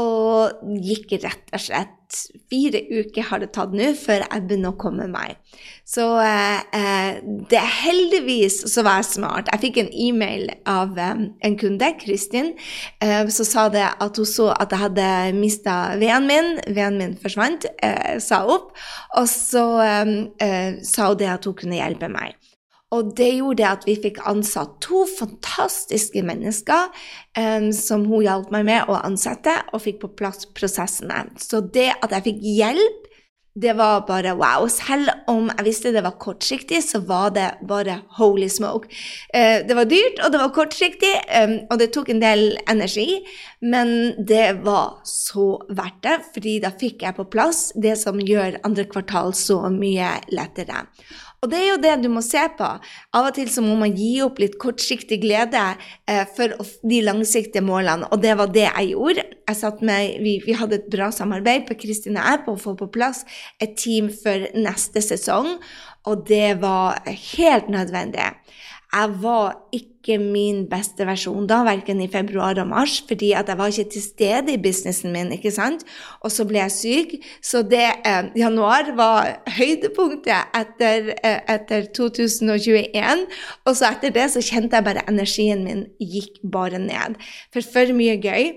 Og 0.00 0.62
gikk 0.80 1.18
rett 1.20 1.50
og 1.52 1.60
slett 1.60 2.01
fire 2.50 2.82
uker 2.90 3.26
har 3.28 3.42
det 3.42 3.52
tatt 3.56 3.74
nå 3.76 3.92
før 3.98 4.24
jeg 4.24 4.44
begynner 4.46 4.72
å 4.72 4.78
komme 4.80 5.08
meg. 5.10 5.38
Så 5.88 6.04
eh, 6.22 6.60
eh, 6.76 7.20
det 7.50 7.58
er 7.58 7.72
heldigvis 7.82 8.60
så 8.72 8.84
var 8.86 9.00
jeg 9.00 9.10
smart. 9.10 9.50
Jeg 9.52 9.62
fikk 9.66 9.80
en 9.82 9.90
e-mail 10.06 10.52
av 10.68 10.98
eh, 10.98 11.24
en 11.48 11.58
kunde, 11.60 11.92
Kristin, 12.02 12.52
eh, 13.04 13.24
som 13.34 13.48
sa 13.48 13.66
det 13.72 13.88
at 13.90 14.20
hun 14.20 14.28
så 14.28 14.50
at 14.54 14.72
jeg 14.72 14.84
hadde 14.84 15.08
mista 15.38 15.76
veden 16.00 16.28
min. 16.30 16.54
Veden 16.68 17.00
min 17.00 17.18
forsvant, 17.20 17.66
eh, 17.82 18.16
sa 18.22 18.44
opp. 18.46 18.72
Og 19.18 19.28
så 19.30 19.66
eh, 19.82 20.80
sa 20.86 21.12
hun 21.12 21.20
det 21.20 21.32
at 21.34 21.48
hun 21.48 21.58
kunne 21.58 21.80
hjelpe 21.80 22.10
meg. 22.12 22.38
Og 22.92 23.14
det 23.16 23.30
gjorde 23.38 23.68
at 23.68 23.86
vi 23.88 23.96
fikk 24.00 24.20
ansatt 24.28 24.76
to 24.84 25.06
fantastiske 25.08 26.24
mennesker 26.26 26.90
um, 27.38 27.70
som 27.76 28.04
hun 28.08 28.26
hjalp 28.26 28.52
meg 28.54 28.66
med 28.68 28.90
å 28.90 28.98
ansette, 29.00 29.54
og 29.72 29.84
fikk 29.86 30.02
på 30.02 30.12
plass 30.20 30.44
prosessene. 30.56 31.24
Så 31.40 31.64
det 31.72 31.92
at 32.00 32.12
jeg 32.18 32.28
fikk 32.28 32.44
hjelp, 32.58 33.08
det 33.52 33.74
var 33.76 34.06
bare 34.08 34.32
wow. 34.32 34.64
Selv 34.72 35.10
om 35.28 35.50
jeg 35.50 35.66
visste 35.66 35.90
det 35.92 36.00
var 36.04 36.16
kortsiktig, 36.20 36.78
så 36.86 37.02
var 37.04 37.34
det 37.36 37.50
bare 37.68 37.98
holy 38.16 38.48
smoke. 38.48 38.88
Uh, 39.34 39.60
det 39.68 39.76
var 39.76 39.88
dyrt, 39.88 40.22
og 40.24 40.32
det 40.32 40.40
var 40.40 40.54
kortsiktig, 40.56 41.12
um, 41.40 41.58
og 41.68 41.80
det 41.80 41.90
tok 41.96 42.12
en 42.12 42.22
del 42.22 42.46
energi, 42.68 43.22
men 43.60 44.12
det 44.20 44.64
var 44.64 45.02
så 45.08 45.54
verdt 45.68 46.00
det, 46.04 46.16
fordi 46.36 46.56
da 46.64 46.72
fikk 46.76 47.04
jeg 47.04 47.16
på 47.18 47.28
plass 47.32 47.70
det 47.76 47.96
som 48.00 48.20
gjør 48.20 48.60
andre 48.64 48.88
kvartal 48.88 49.36
så 49.36 49.62
mye 49.72 50.16
lettere. 50.32 50.86
Og 51.42 51.50
det 51.50 51.58
er 51.58 51.64
jo 51.72 51.78
det 51.82 51.92
du 52.04 52.06
må 52.12 52.20
se 52.22 52.42
på. 52.54 52.66
Av 53.18 53.26
og 53.26 53.34
til 53.34 53.48
så 53.50 53.64
må 53.64 53.74
man 53.80 53.96
gi 53.98 54.12
opp 54.22 54.36
litt 54.38 54.54
kortsiktig 54.62 55.18
glede 55.24 55.62
eh, 56.06 56.22
for 56.36 56.54
de 56.86 57.00
langsiktige 57.02 57.64
målene, 57.66 58.06
og 58.14 58.22
det 58.22 58.36
var 58.38 58.52
det 58.54 58.68
jeg 58.68 58.92
gjorde. 58.92 59.24
Jeg 59.50 59.72
med, 59.82 60.20
vi, 60.22 60.36
vi, 60.46 60.54
hadde 60.54 60.78
et 60.78 60.86
bra 60.92 61.10
samarbeid 61.10 61.66
på 61.66 61.80
Kristin 61.82 62.20
og 62.20 62.28
jeg 62.30 62.44
på 62.46 62.54
å 62.54 62.62
få 62.62 62.76
på 62.78 62.92
plass 62.94 63.24
et 63.58 63.74
team 63.74 64.12
for 64.22 64.46
neste 64.54 65.02
sesong, 65.02 65.56
og 66.06 66.22
det 66.30 66.60
var 66.62 67.02
helt 67.10 67.68
nødvendig 67.74 68.30
jeg 68.92 69.22
var 69.22 69.54
ikke 69.72 69.91
min 70.18 70.64
beste 70.70 71.06
versjon 71.06 71.46
da, 71.50 71.62
verken 71.66 72.00
i 72.02 72.08
februar 72.10 72.58
og 72.62 72.70
mars, 72.70 72.98
fordi 73.08 73.32
at 73.38 73.48
jeg 73.48 73.58
var 73.58 73.70
ikke 73.72 73.92
til 73.94 74.04
stede 74.04 74.54
i 74.54 74.60
businessen 74.62 75.14
min, 75.14 75.32
ikke 75.36 75.52
sant? 75.54 75.84
Og 76.22 76.32
så 76.34 76.46
ble 76.48 76.62
jeg 76.62 76.74
syk. 76.76 77.14
Så 77.44 77.62
det 77.66 77.84
eh, 78.08 78.32
januar 78.38 78.92
var 78.98 79.30
høydepunktet 79.58 80.58
etter, 80.58 81.12
eh, 81.22 81.40
etter 81.54 81.86
2021. 81.94 83.26
Og 83.66 83.78
så 83.78 83.92
etter 83.92 84.14
det 84.14 84.28
så 84.34 84.42
kjente 84.42 84.78
jeg 84.78 84.88
bare 84.90 85.06
energien 85.08 85.64
min 85.66 85.86
gikk 86.00 86.42
bare 86.42 86.82
ned. 86.82 87.18
For 87.54 87.64
for 87.64 87.94
mye 87.96 88.18
gøy. 88.22 88.52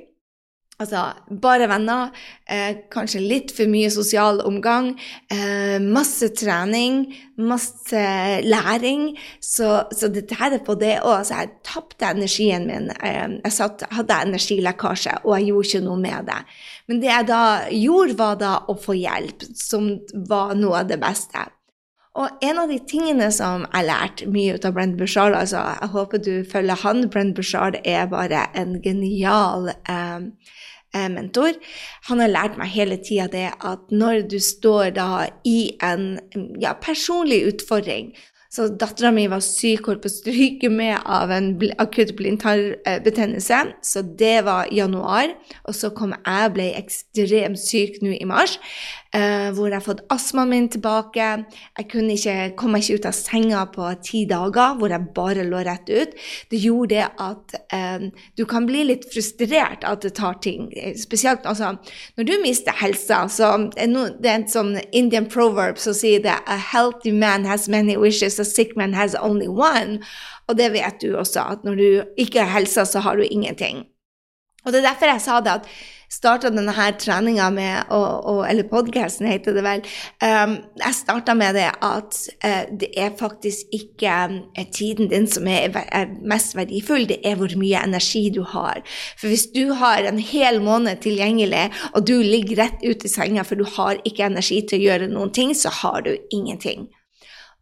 Altså 0.76 1.06
bare 1.40 1.70
venner, 1.72 2.10
eh, 2.52 2.82
kanskje 2.92 3.22
litt 3.24 3.52
for 3.56 3.70
mye 3.72 3.88
sosial 3.88 4.42
omgang, 4.44 4.90
eh, 5.32 5.80
masse 5.80 6.28
trening, 6.36 7.16
masse 7.38 8.02
læring. 8.44 9.16
Så, 9.40 9.86
så 9.96 10.10
dette 10.12 10.36
her 10.36 10.52
er 10.52 10.60
på 10.60 10.76
det 10.76 10.98
òg. 10.98 11.22
Altså, 11.22 11.40
jeg 11.40 11.54
tapte 11.64 12.10
energien 12.10 12.68
min. 12.68 12.90
Eh, 12.92 13.38
jeg 13.46 13.56
satt, 13.56 13.86
hadde 13.90 14.20
energilekkasje, 14.28 15.22
og 15.24 15.38
jeg 15.38 15.48
gjorde 15.54 15.70
ikke 15.70 15.86
noe 15.86 16.02
med 16.02 16.28
det. 16.28 16.42
Men 16.90 17.00
det 17.00 17.12
jeg 17.14 17.28
da 17.32 17.44
gjorde, 17.72 18.18
var 18.20 18.36
da 18.44 18.54
å 18.68 18.76
få 18.76 18.98
hjelp, 19.00 19.48
som 19.56 19.94
var 20.28 20.58
noe 20.60 20.84
av 20.84 20.92
det 20.92 21.00
beste. 21.00 21.46
Og 22.20 22.44
en 22.44 22.60
av 22.60 22.68
de 22.72 22.82
tingene 22.88 23.32
som 23.32 23.64
jeg 23.64 23.88
lærte 23.88 24.28
mye 24.28 24.60
ut 24.60 24.68
av 24.68 24.76
Brent 24.76 25.00
Bushard, 25.00 25.40
altså 25.40 25.64
jeg 25.72 25.92
håper 25.96 26.24
du 26.24 26.34
følger 26.52 26.84
han, 26.84 27.08
Brent 27.12 27.36
Bushard 27.36 27.80
er 27.84 28.12
bare 28.12 28.50
en 28.60 28.82
genial 28.84 29.72
eh 29.72 30.32
mentor. 31.16 31.58
Han 32.10 32.24
har 32.24 32.32
lært 32.32 32.60
meg 32.60 32.74
hele 32.76 33.00
tida 33.02 33.28
det 33.32 33.50
at 33.56 33.92
når 33.92 34.26
du 34.32 34.40
står 34.44 34.96
da 34.96 35.10
i 35.48 35.76
en 35.84 36.16
ja, 36.62 36.76
personlig 36.82 37.44
utfordring, 37.52 38.14
så 38.56 38.70
dattera 38.72 39.10
mi 39.12 39.26
var 39.28 39.42
syk, 39.44 39.90
holdt 39.90 40.06
på 40.06 40.08
å 40.08 40.14
stryke 40.14 40.70
med 40.72 40.96
av 41.12 41.32
en 41.34 41.50
akutt 41.82 42.14
blindtarmbetennelse. 42.16 43.58
Så 43.84 44.04
det 44.20 44.46
var 44.48 44.70
januar. 44.72 45.34
Og 45.68 45.76
så 45.76 45.90
kom 45.96 46.14
jeg 46.16 46.54
ble 46.56 46.70
ekstremt 46.80 47.60
syk 47.60 48.00
nå 48.06 48.14
i 48.16 48.28
mars. 48.30 48.56
Uh, 49.16 49.48
hvor 49.56 49.70
jeg 49.70 49.78
har 49.78 49.84
fått 49.86 50.02
astmaen 50.12 50.50
min 50.52 50.66
tilbake. 50.68 51.26
Jeg 51.78 51.86
kunne 51.88 52.18
ikke, 52.18 52.34
kom 52.60 52.74
meg 52.76 52.84
ikke 52.84 53.00
ut 53.00 53.06
av 53.08 53.14
senga 53.16 53.62
på 53.72 53.88
ti 54.04 54.26
dager, 54.28 54.74
hvor 54.76 54.92
jeg 54.92 55.14
bare 55.16 55.46
lå 55.48 55.62
rett 55.64 55.88
ut. 55.88 56.18
Det 56.52 56.60
gjorde 56.60 56.98
det 56.98 57.06
at 57.24 57.56
um, 57.72 58.10
du 58.36 58.44
kan 58.50 58.68
bli 58.68 58.84
litt 58.90 59.08
frustrert 59.14 59.88
at 59.88 60.04
det 60.04 60.18
tar 60.20 60.36
ting. 60.44 60.68
Spesielt 61.00 61.48
altså, 61.48 61.78
når 62.20 62.28
du 62.28 62.36
mister 62.44 62.76
helsa. 62.76 63.24
Så 63.32 63.54
det 63.72 63.88
er 63.88 64.36
en 64.36 64.48
sånn 64.52 64.76
Indian 64.92 65.30
proverb 65.32 65.80
som 65.80 65.96
sier 65.96 66.20
det 66.26 66.36
A 66.52 66.60
healthy 66.60 67.16
man 67.16 67.48
has 67.48 67.70
many 67.72 67.96
wishes, 67.96 68.36
a 68.40 68.44
sick 68.44 68.76
man 68.76 68.98
has 69.00 69.16
only 69.16 69.48
one. 69.48 70.02
Og 70.50 70.60
det 70.60 70.74
vet 70.76 71.00
du 71.00 71.14
også, 71.16 71.48
at 71.56 71.64
når 71.64 71.80
du 71.80 71.90
ikke 72.20 72.44
har 72.44 72.58
helsa, 72.60 72.84
så 72.84 73.00
har 73.06 73.16
du 73.16 73.24
ingenting. 73.24 73.86
Og 74.66 74.74
det 74.74 74.82
er 74.82 74.90
derfor 74.90 75.12
jeg 75.14 75.22
sa 75.22 75.40
det 75.46 75.60
at 75.62 75.68
starta 76.12 76.52
denne 76.54 76.74
her 76.76 76.96
treninga 77.00 77.50
med, 77.54 77.92
og, 77.94 78.26
og, 78.30 78.42
eller 78.50 78.68
podkasten 78.70 79.28
heter 79.30 79.56
det 79.56 79.64
vel, 79.66 79.84
um, 80.24 80.58
jeg 80.82 80.98
starta 80.98 81.36
med 81.38 81.58
det 81.58 81.68
at 81.74 82.20
uh, 82.46 82.64
det 82.82 82.92
er 83.00 83.16
faktisk 83.20 83.74
ikke 83.76 84.14
um, 84.30 84.38
tiden 84.76 85.10
din 85.12 85.28
som 85.30 85.48
er, 85.52 85.76
er, 85.86 86.12
mest 86.26 86.56
verdifull, 86.58 87.08
det 87.10 87.20
er 87.26 87.40
hvor 87.40 87.56
mye 87.60 87.84
energi 87.86 88.28
du 88.34 88.44
har. 88.56 88.82
For 89.20 89.32
hvis 89.32 89.48
du 89.56 89.74
har 89.80 90.06
en 90.06 90.20
hel 90.22 90.62
måned 90.64 91.02
tilgjengelig, 91.06 91.68
og 91.94 92.08
du 92.08 92.16
ligger 92.22 92.64
rett 92.66 92.86
ut 92.86 93.06
i 93.06 93.12
senga 93.12 93.46
for 93.46 93.60
du 93.60 93.66
har 93.78 94.02
ikke 94.06 94.30
energi 94.30 94.62
til 94.70 94.82
å 94.82 94.86
gjøre 94.90 95.12
noen 95.12 95.34
ting, 95.36 95.56
så 95.58 95.74
har 95.82 96.06
du 96.06 96.16
ingenting. 96.34 96.90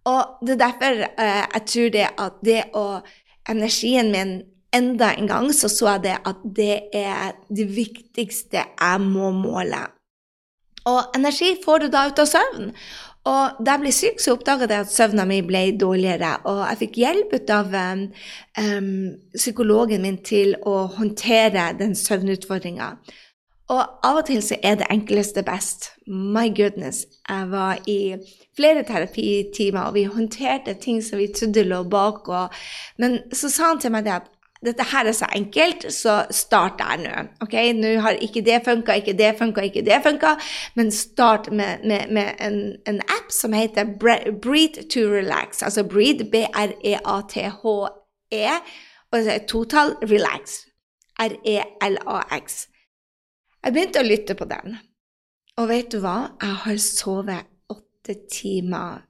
Og 0.10 0.40
det 0.44 0.58
er 0.58 0.66
derfor 0.66 1.04
uh, 1.08 1.44
jeg 1.44 1.68
tror 1.74 1.94
det 1.98 2.08
at 2.28 2.42
det 2.46 2.64
å 2.78 2.88
Energien 3.44 4.08
min 4.14 4.38
enda 4.76 5.14
en 5.14 5.30
gang 5.30 5.50
så 5.54 5.70
så 5.72 5.96
jeg 5.96 6.06
det 6.08 6.18
at 6.30 6.46
det 6.58 6.78
er 6.94 7.34
det 7.50 7.68
viktigste 7.76 8.64
jeg 8.64 9.02
må 9.02 9.32
måle. 9.36 9.86
Og 10.90 11.16
energi 11.16 11.56
får 11.64 11.86
du 11.86 11.92
da 11.94 12.08
ut 12.10 12.20
av 12.20 12.28
søvn. 12.28 12.72
Og 13.24 13.60
da 13.64 13.78
jeg 13.78 13.82
ble 13.86 13.92
syk, 13.96 14.18
så 14.20 14.34
oppdaget 14.36 14.72
jeg 14.74 14.84
at 14.84 14.92
søvna 14.92 15.24
mi 15.28 15.40
ble 15.48 15.62
dårligere. 15.80 16.36
Og 16.52 16.60
jeg 16.66 16.80
fikk 16.82 16.98
hjelp 17.06 17.36
av 17.56 17.76
um, 17.80 18.02
psykologen 19.38 20.04
min 20.04 20.18
til 20.28 20.58
å 20.68 20.82
håndtere 20.98 21.70
den 21.80 21.96
søvnutfordringa. 21.96 22.90
Og 23.72 23.80
av 24.04 24.20
og 24.20 24.26
til 24.28 24.42
så 24.44 24.58
er 24.60 24.76
det 24.76 24.90
enkleste 24.92 25.40
best. 25.48 25.94
My 26.08 26.50
goodness. 26.52 27.06
Jeg 27.30 27.48
var 27.52 27.80
i 27.88 28.18
flere 28.58 28.84
terapitimer, 28.84 29.88
og 29.88 29.96
vi 29.96 30.04
håndterte 30.04 30.76
ting 30.84 31.00
som 31.04 31.24
vi 31.24 31.32
trodde 31.32 31.64
lå 31.64 31.80
bak. 31.88 32.28
Og, 32.28 32.60
men 33.00 33.22
så 33.32 33.48
sa 33.50 33.72
han 33.72 33.80
til 33.80 33.96
meg 33.96 34.04
det 34.04 34.18
at 34.20 34.33
dette 34.66 34.86
her 34.92 35.10
er 35.10 35.16
så 35.16 35.28
enkelt, 35.36 35.86
så 35.94 36.26
start 36.32 36.80
der 36.80 37.02
nå. 37.04 37.24
Ok, 37.44 37.54
Nå 37.76 37.94
har 38.02 38.20
ikke 38.22 38.42
det 38.46 38.62
funka, 38.66 38.94
ikke 39.00 39.18
det 39.18 39.36
funka, 39.40 39.62
ikke 39.68 39.86
det 39.86 40.00
funka, 40.04 40.36
men 40.76 40.92
start 40.92 41.52
med, 41.52 41.84
med, 41.84 42.08
med 42.12 42.34
en, 42.40 42.60
en, 42.88 43.02
app 43.02 43.32
som 43.32 43.54
heter 43.54 43.86
Breathe 44.42 44.88
to 44.90 45.00
Relax. 45.00 45.64
Altså 45.64 45.84
Breathe, 45.84 46.30
B-r-e-a-t-h-e, 46.32 47.90
-E, 48.34 48.62
og 49.12 49.48
total 49.48 49.96
relax. 50.02 50.60
R-e-l-a-x. 51.20 52.68
Jeg 53.64 53.74
begynte 53.74 54.02
å 54.02 54.08
lytte 54.08 54.36
på 54.36 54.46
den, 54.50 54.78
og 55.58 55.70
vet 55.70 55.92
du 55.94 56.00
hva? 56.04 56.34
Jeg 56.42 56.62
har 56.66 56.80
sovet 56.82 57.52
åtte 57.72 58.16
timer. 58.32 59.04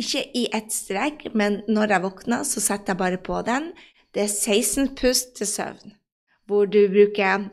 Ikke 0.00 0.24
i 0.36 0.46
ett 0.54 0.72
strekk, 0.72 1.28
men 1.34 1.60
når 1.68 1.94
jeg 1.94 2.04
våkner, 2.04 2.42
så 2.48 2.60
setter 2.60 2.94
jeg 2.94 3.00
bare 3.00 3.20
på 3.22 3.38
den. 3.46 3.70
Det 4.16 4.24
er 4.24 4.32
16 4.32 4.94
pust 4.96 5.34
til 5.36 5.48
søvn, 5.48 5.92
hvor 6.48 6.64
du 6.64 6.86
bruker 6.88 7.50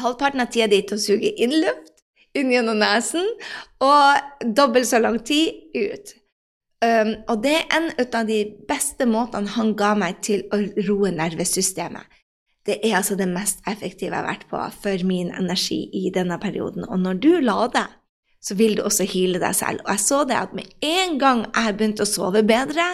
halvparten 0.00 0.40
av 0.40 0.48
tida 0.48 0.70
di 0.72 0.80
til 0.88 0.96
å 0.96 1.02
suge 1.02 1.32
inn 1.36 1.52
luft 1.60 1.92
inn 2.38 2.48
gjennom 2.48 2.78
nesen, 2.80 3.26
og 3.84 4.46
dobbelt 4.56 4.88
så 4.88 5.02
lang 5.02 5.18
tid 5.20 5.76
ut. 5.76 6.14
Um, 6.82 7.12
og 7.30 7.42
det 7.44 7.52
er 7.58 7.74
en 7.76 7.90
av 8.00 8.26
de 8.26 8.40
beste 8.66 9.04
måtene 9.06 9.52
han 9.54 9.74
ga 9.78 9.92
meg 10.00 10.22
til 10.24 10.46
å 10.48 10.62
roe 10.88 11.12
nervesystemet. 11.14 12.08
Det 12.66 12.78
er 12.80 12.96
altså 12.98 13.18
det 13.18 13.28
mest 13.28 13.60
effektive 13.68 14.14
jeg 14.14 14.16
har 14.16 14.26
vært 14.30 14.48
på 14.50 14.62
for 14.80 15.04
min 15.06 15.28
energi 15.34 15.84
i 15.98 16.08
denne 16.14 16.38
perioden. 16.42 16.86
Og 16.88 17.04
når 17.04 17.20
du 17.22 17.30
lader, 17.42 17.90
så 18.42 18.56
vil 18.58 18.78
du 18.78 18.84
også 18.86 19.06
hyle 19.12 19.38
deg 19.42 19.54
selv. 19.54 19.84
Og 19.84 19.92
jeg 19.92 20.02
så 20.02 20.22
det 20.26 20.38
at 20.38 20.54
med 20.56 20.70
en 20.82 21.18
gang 21.20 21.44
jeg 21.52 21.76
begynte 21.76 22.06
å 22.06 22.10
sove 22.10 22.42
bedre, 22.46 22.86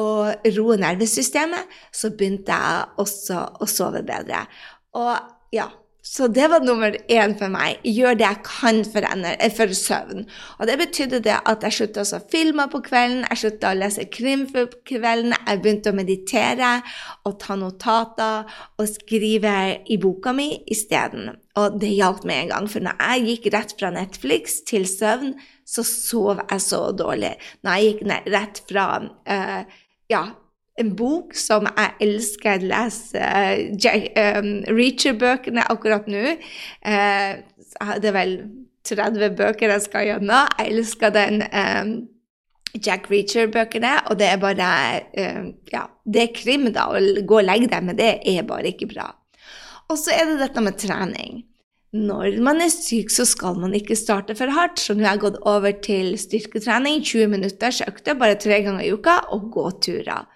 og 0.00 0.48
roe 0.56 0.78
nervesystemet, 0.80 1.78
så 1.92 2.12
begynte 2.16 2.56
jeg 2.56 2.88
også 3.04 3.44
å 3.60 3.68
sove 3.70 4.02
bedre. 4.06 4.46
Og 4.98 5.14
ja, 5.54 5.68
så 6.02 6.26
det 6.32 6.46
var 6.48 6.62
nummer 6.64 6.94
én 7.12 7.34
for 7.38 7.52
meg. 7.52 7.82
Gjør 7.84 8.16
det 8.16 8.24
jeg 8.24 8.40
kan 8.46 8.78
for, 8.88 9.04
eh, 9.04 9.50
for 9.52 9.66
søvn. 9.66 10.24
Og 10.58 10.66
det 10.66 10.78
betydde 10.78 11.20
det 11.20 11.36
at 11.46 11.62
jeg 11.62 11.72
slutta 11.72 12.00
å 12.00 12.30
filme 12.32 12.66
på 12.72 12.80
kvelden, 12.80 13.26
jeg 13.28 13.38
slutta 13.38 13.70
å 13.70 13.78
lese 13.78 14.08
krim 14.10 14.46
på 14.46 14.64
kvelden, 14.88 15.34
jeg 15.46 15.60
begynte 15.62 15.92
å 15.92 15.94
meditere 15.94 16.82
og 17.24 17.38
ta 17.38 17.54
notater 17.54 18.48
og 18.78 18.88
skrive 18.88 19.82
i 19.86 19.98
boka 19.98 20.32
mi 20.32 20.64
isteden. 20.66 21.36
Og 21.56 21.78
det 21.80 21.92
hjalp 21.92 22.24
med 22.24 22.44
en 22.44 22.48
gang, 22.48 22.68
for 22.68 22.80
når 22.80 22.96
jeg 22.98 23.26
gikk 23.26 23.52
rett 23.54 23.76
fra 23.78 23.90
Netflix 23.90 24.62
til 24.64 24.86
søvn, 24.86 25.34
så 25.66 25.84
sov 25.84 26.40
jeg 26.50 26.60
så 26.60 26.90
dårlig. 26.96 27.36
Når 27.62 27.70
jeg 27.76 27.84
gikk 27.92 28.32
rett 28.32 28.62
fra 28.66 28.86
uh, 29.04 29.62
ja, 30.10 30.24
en 30.80 30.94
bok 30.96 31.34
som 31.36 31.68
jeg 31.68 31.96
elsker 32.06 32.62
å 32.62 32.70
lese. 32.70 33.26
Um, 34.16 34.52
Reacher-bøkene 34.70 35.66
akkurat 35.72 36.08
nå. 36.10 36.36
Uh, 36.86 37.42
det 38.00 38.10
er 38.10 38.16
vel 38.16 38.34
30 38.88 39.36
bøker 39.38 39.74
jeg 39.74 39.84
skal 39.84 40.08
gjennom. 40.08 40.48
Jeg 40.58 40.72
elsker 40.74 41.14
den 41.14 41.44
um, 41.50 41.94
Jack 42.78 43.10
Reacher-bøkene, 43.12 43.96
og 44.08 44.18
det 44.20 44.30
er 44.30 44.42
bare 44.42 44.72
uh, 45.10 45.50
Ja, 45.72 45.86
det 46.06 46.26
er 46.26 46.34
krim, 46.36 46.70
da. 46.74 46.88
Å 46.88 47.24
gå 47.26 47.40
og 47.42 47.46
legge 47.46 47.70
deg 47.72 47.86
med 47.86 48.00
det 48.00 48.14
er 48.32 48.48
bare 48.48 48.72
ikke 48.72 48.90
bra. 48.94 49.10
Og 49.90 49.98
så 49.98 50.14
er 50.14 50.28
det 50.30 50.40
dette 50.44 50.62
med 50.64 50.78
trening. 50.78 51.42
Når 51.90 52.36
man 52.46 52.60
er 52.62 52.70
syk, 52.70 53.10
så 53.10 53.24
skal 53.26 53.56
man 53.58 53.74
ikke 53.74 53.96
starte 53.98 54.36
for 54.38 54.52
hardt. 54.54 54.78
Så 54.78 54.94
nå 54.94 55.02
har 55.02 55.16
jeg 55.16 55.24
gått 55.24 55.40
over 55.50 55.74
til 55.82 56.12
styrketrening, 56.20 57.02
20 57.02 57.32
minutters 57.32 57.80
økter 57.82 58.18
bare 58.18 58.38
tre 58.38 58.60
ganger 58.62 58.86
i 58.86 58.92
uka, 58.94 59.16
og 59.34 59.48
gåturer. 59.54 60.28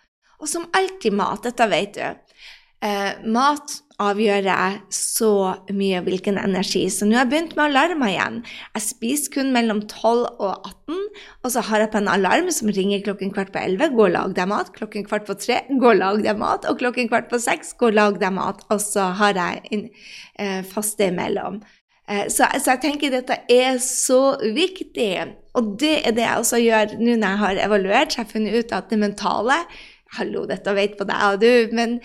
Og 0.43 0.51
som 0.51 0.67
alltid 0.75 1.15
mat, 1.15 1.47
dette 1.47 1.69
vet 1.71 1.95
du. 1.95 2.41
Eh, 2.85 3.13
mat 3.31 3.79
avgjør 4.03 4.47
jeg 4.49 4.79
så 4.93 5.31
mye 5.75 6.01
hvilken 6.03 6.39
energi. 6.41 6.83
Så 6.91 7.07
nå 7.07 7.15
har 7.15 7.25
jeg 7.25 7.31
begynt 7.31 7.55
med 7.55 7.69
alarmer 7.69 8.11
igjen. 8.11 8.41
Jeg 8.75 8.85
spiser 8.89 9.35
kun 9.37 9.53
mellom 9.55 9.85
12 9.87 10.25
og 10.43 10.67
18, 10.89 10.99
og 11.45 11.55
så 11.55 11.63
har 11.69 11.85
jeg 11.85 11.93
på 11.93 12.01
en 12.03 12.11
alarm 12.11 12.51
som 12.55 12.73
ringer 12.75 13.05
klokken 13.07 13.31
kvart 13.35 13.53
på 13.55 13.63
11. 13.63 13.95
Gå 13.95 14.09
og 14.09 14.13
lag 14.17 14.35
deg 14.35 14.51
mat. 14.51 14.73
Klokken 14.75 15.07
kvart 15.07 15.29
på 15.29 15.39
3, 15.39 15.61
gå 15.79 15.93
og 15.93 16.03
lag 16.03 16.21
deg 16.27 16.43
mat. 16.43 16.67
Og 16.71 16.83
klokken 16.83 17.09
kvart 17.13 17.31
på 17.31 17.41
6, 17.47 17.73
gå 17.79 17.93
og 17.93 17.97
lag 18.01 18.19
deg 18.23 18.35
mat. 18.35 18.67
Og 18.75 18.83
så 18.83 19.13
har 19.21 19.39
jeg 19.39 19.63
en, 19.71 19.89
eh, 20.43 20.61
faste 20.75 21.11
imellom. 21.13 21.63
Eh, 22.09 22.27
så, 22.29 22.51
så, 22.59 22.75
jeg 22.75 22.83
tenker 22.83 23.15
dette 23.15 23.41
er 23.49 23.79
så 23.79 24.37
viktig. 24.43 25.11
Og 25.55 25.75
det 25.79 25.97
er 26.03 26.19
det 26.19 26.27
jeg 26.27 26.43
også 26.43 26.63
gjør 26.65 26.99
nå 26.99 27.15
når 27.15 27.29
jeg 27.29 27.45
har 27.47 27.65
evaluert. 27.71 28.13
Så 28.13 28.21
jeg 28.21 28.27
har 28.27 28.33
funnet 28.35 28.59
ut 28.59 28.79
at 28.83 28.91
det 28.91 29.03
mentale 29.07 29.65
Hallo, 30.15 30.45
dette 30.47 30.71
vet 30.77 30.93
på 30.95 31.03
deg 31.09 31.23
og 31.27 31.41
du, 31.43 31.75
men 31.75 31.97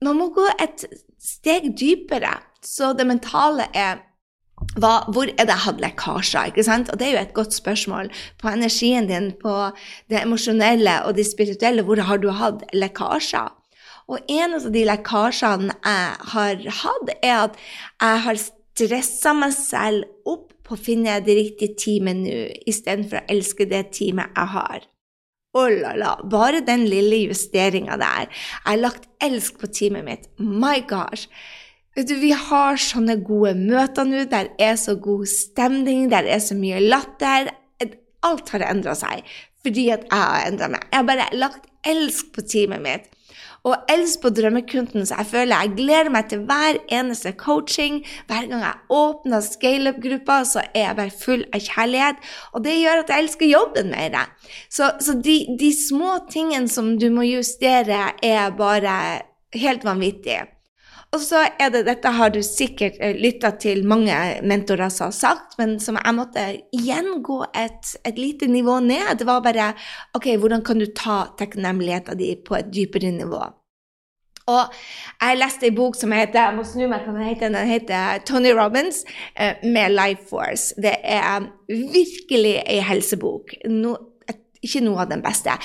man 0.00 0.16
må 0.16 0.30
gå 0.32 0.46
et 0.62 0.86
steg 1.18 1.72
dypere. 1.78 2.36
Så 2.64 2.92
det 2.96 3.06
mentale 3.08 3.68
er 3.76 4.04
hva, 4.78 5.04
hvor 5.14 5.28
er 5.30 5.46
det 5.46 5.54
jeg 5.54 5.64
hadde 5.64 5.84
lekkasjer? 5.84 6.50
ikke 6.50 6.64
sant? 6.66 6.90
Og 6.90 6.98
det 6.98 7.08
er 7.08 7.14
jo 7.14 7.20
et 7.22 7.36
godt 7.36 7.54
spørsmål. 7.54 8.10
På 8.40 8.50
energien 8.50 9.06
din, 9.10 9.30
på 9.38 9.54
det 10.10 10.22
emosjonelle 10.24 11.02
og 11.06 11.14
det 11.18 11.28
spirituelle, 11.28 11.84
hvor 11.86 12.00
har 12.02 12.18
du 12.22 12.30
hatt 12.34 12.64
lekkasjer? 12.74 13.54
Og 14.08 14.30
en 14.32 14.56
av 14.56 14.68
de 14.72 14.84
lekkasjene 14.88 15.74
jeg 15.84 16.30
har 16.32 16.62
hatt, 16.82 17.10
er 17.22 17.34
at 17.44 17.58
jeg 18.00 18.22
har 18.26 18.42
stressa 18.42 19.34
meg 19.36 19.52
selv 19.56 20.28
opp 20.28 20.54
på 20.64 20.76
å 20.76 20.80
finne 20.80 21.18
det 21.24 21.36
riktige 21.36 21.76
teamet 21.80 22.22
nå, 22.22 22.38
istedenfor 22.68 23.20
å 23.20 23.26
elske 23.32 23.68
det 23.68 23.88
teamet 23.96 24.32
jeg 24.34 24.54
har. 24.54 24.88
Oh 25.58 25.68
la 25.72 25.94
la, 25.98 26.14
bare 26.22 26.60
den 26.66 26.84
lille 26.90 27.24
justeringa 27.26 27.96
der. 28.00 28.28
Jeg 28.28 28.66
har 28.66 28.82
lagt 28.82 29.08
elsk 29.24 29.58
på 29.60 29.70
teamet 29.74 30.06
mitt. 30.06 30.28
My 30.38 30.78
gosh. 30.86 31.26
Du, 31.98 32.14
Vi 32.14 32.30
har 32.30 32.78
sånne 32.78 33.18
gode 33.26 33.56
møter 33.58 34.06
nå. 34.06 34.22
Der 34.30 34.52
er 34.62 34.76
så 34.78 34.94
god 34.94 35.26
stemning, 35.26 36.06
der 36.12 36.28
er 36.30 36.38
så 36.44 36.54
mye 36.58 36.82
latter. 36.84 37.50
Alt 38.26 38.50
har 38.54 38.64
endra 38.66 38.94
seg. 38.98 39.22
fordi 39.62 39.88
at 39.90 40.04
jeg 40.06 40.18
har 40.18 40.46
endra 40.48 40.68
meg. 40.70 40.84
Jeg 40.92 40.98
har 41.00 41.06
bare 41.08 41.24
lagt 41.36 41.66
elsk 41.86 42.30
på 42.34 42.44
teamet 42.46 42.82
mitt. 42.84 43.08
Og 43.66 43.74
elsk 43.90 44.22
på 44.22 44.30
drømmekunden, 44.34 45.06
så 45.06 45.18
jeg 45.18 45.30
føler 45.32 45.64
jeg 45.64 45.74
gleder 45.76 46.10
meg 46.14 46.28
til 46.30 46.44
hver 46.48 46.78
eneste 46.94 47.32
coaching. 47.38 48.00
Hver 48.30 48.46
gang 48.50 48.62
jeg 48.62 48.98
åpner 48.98 49.44
scaleup-gruppa, 49.44 50.42
så 50.44 50.62
er 50.74 50.86
jeg 50.88 50.98
bare 51.00 51.16
full 51.24 51.46
av 51.52 51.64
kjærlighet. 51.64 52.28
Og 52.52 52.64
det 52.64 52.76
gjør 52.78 53.02
at 53.02 53.14
jeg 53.14 53.24
elsker 53.24 53.50
jobben 53.50 53.90
mer. 53.94 54.20
Så, 54.70 54.92
så 55.00 55.16
de, 55.24 55.40
de 55.60 55.72
små 55.74 56.18
tingene 56.30 56.70
som 56.70 56.94
du 57.00 57.10
må 57.14 57.26
justere, 57.28 58.12
er 58.22 58.54
bare 58.56 58.94
helt 59.54 59.84
vanvittige. 59.84 60.46
Og 61.16 61.22
så 61.24 61.40
er 61.56 61.70
det 61.72 61.86
dette 61.86 62.10
har 62.12 62.32
du 62.34 62.42
sikkert 62.44 62.98
eh, 63.00 63.16
lytta 63.16 63.54
til 63.60 63.80
mange 63.88 64.12
mentorer 64.44 64.90
som 64.92 65.08
har 65.08 65.16
sagt, 65.16 65.56
men 65.60 65.78
som 65.80 65.96
jeg 65.96 66.16
måtte 66.16 66.44
igjen 66.76 67.22
gå 67.24 67.38
et, 67.56 67.94
et 68.04 68.20
lite 68.20 68.48
nivå 68.50 68.76
ned. 68.84 69.14
Det 69.16 69.28
var 69.28 69.40
bare 69.44 69.70
OK, 70.18 70.34
hvordan 70.36 70.64
kan 70.66 70.82
du 70.82 70.88
ta 70.92 71.22
takknemligheten 71.38 72.20
din 72.20 72.44
på 72.44 72.58
et 72.58 72.68
dypere 72.74 73.14
nivå? 73.14 73.40
Og 74.48 74.76
jeg 75.20 75.36
leste 75.40 75.68
en 75.68 75.76
bok 75.76 75.96
som 75.96 76.12
heter 76.16 76.40
jeg 76.40 76.56
må 76.56 76.64
snu 76.64 76.86
meg, 76.88 77.04
hva 77.04 77.12
den 77.12 77.26
heter, 77.26 77.52
den 77.52 77.68
heter 77.68 78.22
Tony 78.28 78.52
Robins 78.56 79.02
eh, 79.36 79.60
med 79.64 79.96
Life 79.96 80.28
Force. 80.28 80.76
Det 80.76 80.96
er 81.02 81.48
virkelig 81.68 82.58
ei 82.64 82.80
helsebok. 82.84 83.56
No, 83.68 83.96
ikke 84.64 84.84
noe 84.84 85.04
av 85.04 85.12
den 85.12 85.24
beste. 85.24 85.56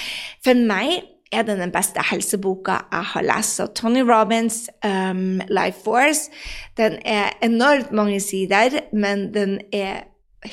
For 0.43 0.55
meg 0.55 1.12
er 1.33 1.45
det 1.47 1.57
den 1.59 1.73
beste 1.73 2.03
helseboka 2.11 2.77
jeg 2.91 3.09
har 3.13 3.27
lest. 3.27 3.57
Så 3.57 3.67
Tony 3.75 4.03
Robins 4.07 4.69
um, 4.85 5.41
Life 5.49 5.83
Force 5.83 6.29
den 6.77 6.99
er 7.05 7.33
enormt 7.43 7.91
mange 7.91 8.19
sider, 8.19 8.79
men 8.93 9.33
den 9.33 9.59
er 9.73 10.05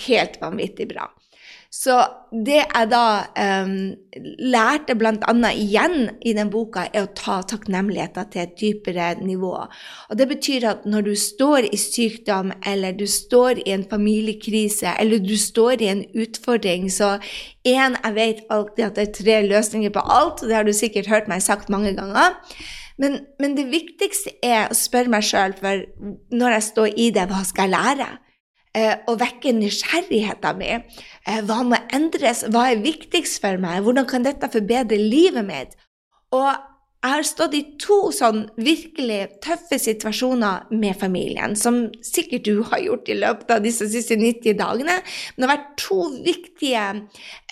helt 0.07 0.41
vanvittig 0.41 0.89
bra. 0.89 1.11
Så 1.71 1.95
det 2.35 2.65
jeg 2.65 2.87
da 2.91 3.03
um, 3.63 3.75
lærte 4.43 4.97
bl.a. 4.99 5.35
igjen 5.55 6.09
i 6.27 6.33
den 6.35 6.49
boka, 6.51 6.89
er 6.91 7.05
å 7.07 7.13
ta 7.15 7.37
takknemligheten 7.47 8.27
til 8.33 8.43
et 8.43 8.57
dypere 8.59 9.13
nivå. 9.23 9.53
Og 10.11 10.19
Det 10.19 10.27
betyr 10.33 10.67
at 10.67 10.89
når 10.91 11.05
du 11.07 11.13
står 11.15 11.69
i 11.71 11.79
sykdom, 11.79 12.51
eller 12.67 12.97
du 12.99 13.07
står 13.07 13.63
i 13.63 13.71
en 13.77 13.87
familiekrise, 13.87 14.97
eller 14.99 15.23
du 15.23 15.37
står 15.39 15.85
i 15.87 15.93
en 15.93 16.03
utfordring, 16.11 16.89
så 16.91 17.21
én, 17.63 17.95
jeg 17.95 18.17
vet 18.19 18.43
alltid 18.51 18.85
at 18.89 18.99
det 18.99 19.07
er 19.07 19.15
tre 19.21 19.37
løsninger 19.47 19.95
på 19.95 20.03
alt, 20.03 20.43
og 20.43 20.51
det 20.51 20.57
har 20.59 20.67
du 20.67 20.75
sikkert 20.75 21.13
hørt 21.13 21.31
meg 21.31 21.45
sagt 21.47 21.71
mange 21.71 21.95
ganger. 21.95 22.35
Men, 22.99 23.21
men 23.39 23.55
det 23.55 23.71
viktigste 23.71 24.35
er 24.43 24.67
å 24.67 24.77
spørre 24.77 25.15
meg 25.15 25.23
sjøl, 25.23 25.55
for 25.63 25.87
når 26.35 26.59
jeg 26.59 26.67
står 26.73 26.99
i 26.99 27.09
det, 27.15 27.29
hva 27.31 27.45
skal 27.47 27.71
jeg 27.71 27.77
lære? 27.79 28.11
Eh, 28.77 28.97
og 29.09 29.21
vekke 29.21 29.53
nysgjerrigheten 29.57 30.59
min. 30.61 30.89
Eh, 31.27 31.43
hva 31.47 31.61
må 31.67 31.79
endres? 31.95 32.45
Hva 32.51 32.71
er 32.71 32.83
viktigst 32.85 33.41
for 33.43 33.61
meg? 33.63 33.83
Hvordan 33.85 34.09
kan 34.11 34.27
dette 34.27 34.51
forbedre 34.53 34.99
livet 35.01 35.47
mitt? 35.47 35.79
Og 36.37 36.51
jeg 37.01 37.15
har 37.15 37.25
stått 37.25 37.55
i 37.57 37.63
to 37.81 38.11
sånn 38.13 38.43
virkelig 38.61 39.23
tøffe 39.41 39.79
situasjoner 39.81 40.69
med 40.83 40.99
familien, 41.01 41.55
som 41.57 41.87
sikkert 42.05 42.45
du 42.45 42.61
har 42.69 42.83
gjort 42.85 43.09
i 43.09 43.17
løpet 43.17 43.55
av 43.55 43.65
disse 43.65 43.89
siste 43.89 44.19
90 44.21 44.59
dagene. 44.59 44.99
Men 45.01 45.41
det 45.41 45.49
har 45.49 45.55
vært 45.55 45.71
to 45.81 46.01
viktige 46.27 46.85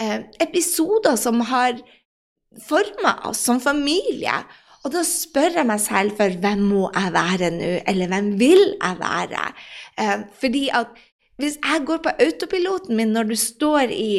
eh, 0.04 0.18
episoder 0.44 1.16
som 1.16 1.40
har 1.48 1.80
forma 2.68 3.14
oss 3.30 3.40
som 3.48 3.62
familie. 3.62 4.36
Og 4.84 4.92
da 4.94 5.00
spør 5.04 5.62
jeg 5.62 5.68
meg 5.68 5.80
selv 5.80 6.20
for 6.20 6.36
hvem 6.44 6.68
må 6.68 6.84
jeg 6.92 7.14
være 7.16 7.50
nå, 7.56 7.72
eller 7.88 8.12
hvem 8.12 8.30
vil 8.40 8.64
jeg 8.74 9.00
være? 9.00 9.46
Eh, 9.96 10.16
fordi 10.44 10.66
at 10.76 10.92
hvis 11.38 11.60
jeg 11.62 11.86
går 11.86 12.02
på 12.04 12.16
autopiloten 12.24 12.98
min 12.98 13.14
når 13.14 13.30
du 13.30 13.36
står 13.38 13.94
i 13.94 14.10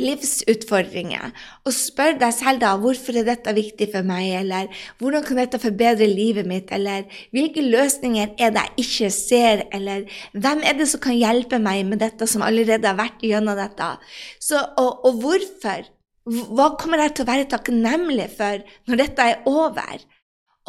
livsutfordringer, 0.00 1.32
og 1.66 1.74
spør 1.76 2.16
deg 2.20 2.32
selv 2.32 2.62
da 2.62 2.70
hvorfor 2.80 3.18
er 3.20 3.26
dette 3.26 3.52
viktig 3.52 3.90
for 3.92 4.06
meg, 4.08 4.30
eller 4.38 4.84
hvordan 5.00 5.24
kan 5.26 5.40
dette 5.42 5.60
forbedre 5.60 6.08
livet 6.08 6.48
mitt, 6.48 6.72
eller 6.72 7.04
hvilke 7.34 7.64
løsninger 7.64 8.32
er 8.38 8.54
det 8.54 8.62
jeg 8.62 8.86
ikke 8.86 9.10
ser, 9.12 9.64
eller 9.76 10.06
hvem 10.32 10.64
er 10.64 10.78
det 10.78 10.88
som 10.92 11.02
kan 11.04 11.18
hjelpe 11.18 11.60
meg 11.62 11.84
med 11.90 12.00
dette 12.04 12.28
som 12.30 12.44
allerede 12.46 12.88
har 12.88 12.96
vært 12.98 13.20
gjennom 13.26 13.58
dette, 13.58 13.90
Så, 14.40 14.62
og, 14.80 15.04
og 15.04 15.20
hvorfor? 15.20 15.84
Hva 16.22 16.72
kommer 16.78 17.02
jeg 17.02 17.16
til 17.16 17.24
å 17.26 17.32
være 17.32 17.50
takknemlig 17.50 18.28
for 18.36 18.62
når 18.88 19.00
dette 19.00 19.22
er 19.26 19.48
over? 19.50 20.04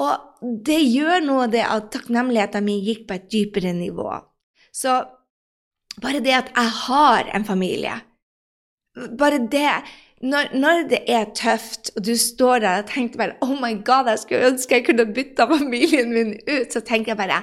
Og 0.01 0.53
det 0.65 0.79
gjør 0.81 1.21
noe 1.21 1.47
det 1.47 1.61
at 1.61 1.91
takknemligheten 1.93 2.65
min 2.65 2.81
gikk 2.81 3.05
på 3.07 3.19
et 3.19 3.27
dypere 3.29 3.73
nivå. 3.77 4.09
Så 4.73 4.97
bare 6.01 6.23
det 6.23 6.33
at 6.33 6.49
jeg 6.55 6.73
har 6.87 7.29
en 7.35 7.45
familie, 7.45 7.99
bare 9.19 9.41
det 9.51 9.69
når, 10.23 10.53
når, 10.55 10.85
det 10.87 11.01
er 11.11 11.25
tøft, 11.35 11.91
og 11.97 12.05
du 12.05 12.13
står 12.15 12.61
der 12.63 12.83
og 12.83 12.87
tenker 12.87 13.19
bare 13.19 13.35
Oh 13.43 13.57
my 13.59 13.73
God, 13.83 14.07
jeg 14.07 14.19
skulle 14.21 14.51
ønske 14.53 14.77
jeg 14.77 14.85
kunne 14.87 15.05
bytta 15.13 15.47
familien 15.51 16.13
min 16.15 16.31
ut, 16.47 16.71
så 16.71 16.79
tenker 16.79 17.11
jeg 17.11 17.19
bare 17.19 17.41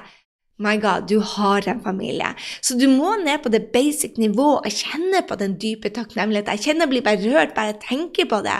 My 0.61 0.75
God, 0.81 1.07
du 1.09 1.19
har 1.19 1.65
en 1.69 1.81
familie. 1.81 2.27
Så 2.61 2.77
du 2.77 2.87
må 2.89 3.15
ned 3.17 3.41
på 3.43 3.49
det 3.49 3.71
basic 3.73 4.17
nivå 4.21 4.59
og 4.59 4.69
kjenne 4.69 5.23
på 5.25 5.35
den 5.35 5.55
dype 5.61 5.89
takknemligheten. 5.89 6.53
Jeg 6.53 6.65
kjenner 6.65 6.85
jeg 6.85 6.91
blir 6.91 7.05
berørt 7.05 7.55
bare 7.55 7.73
jeg 7.73 7.79
tenker 7.87 8.29
på 8.29 8.43
det. 8.45 8.59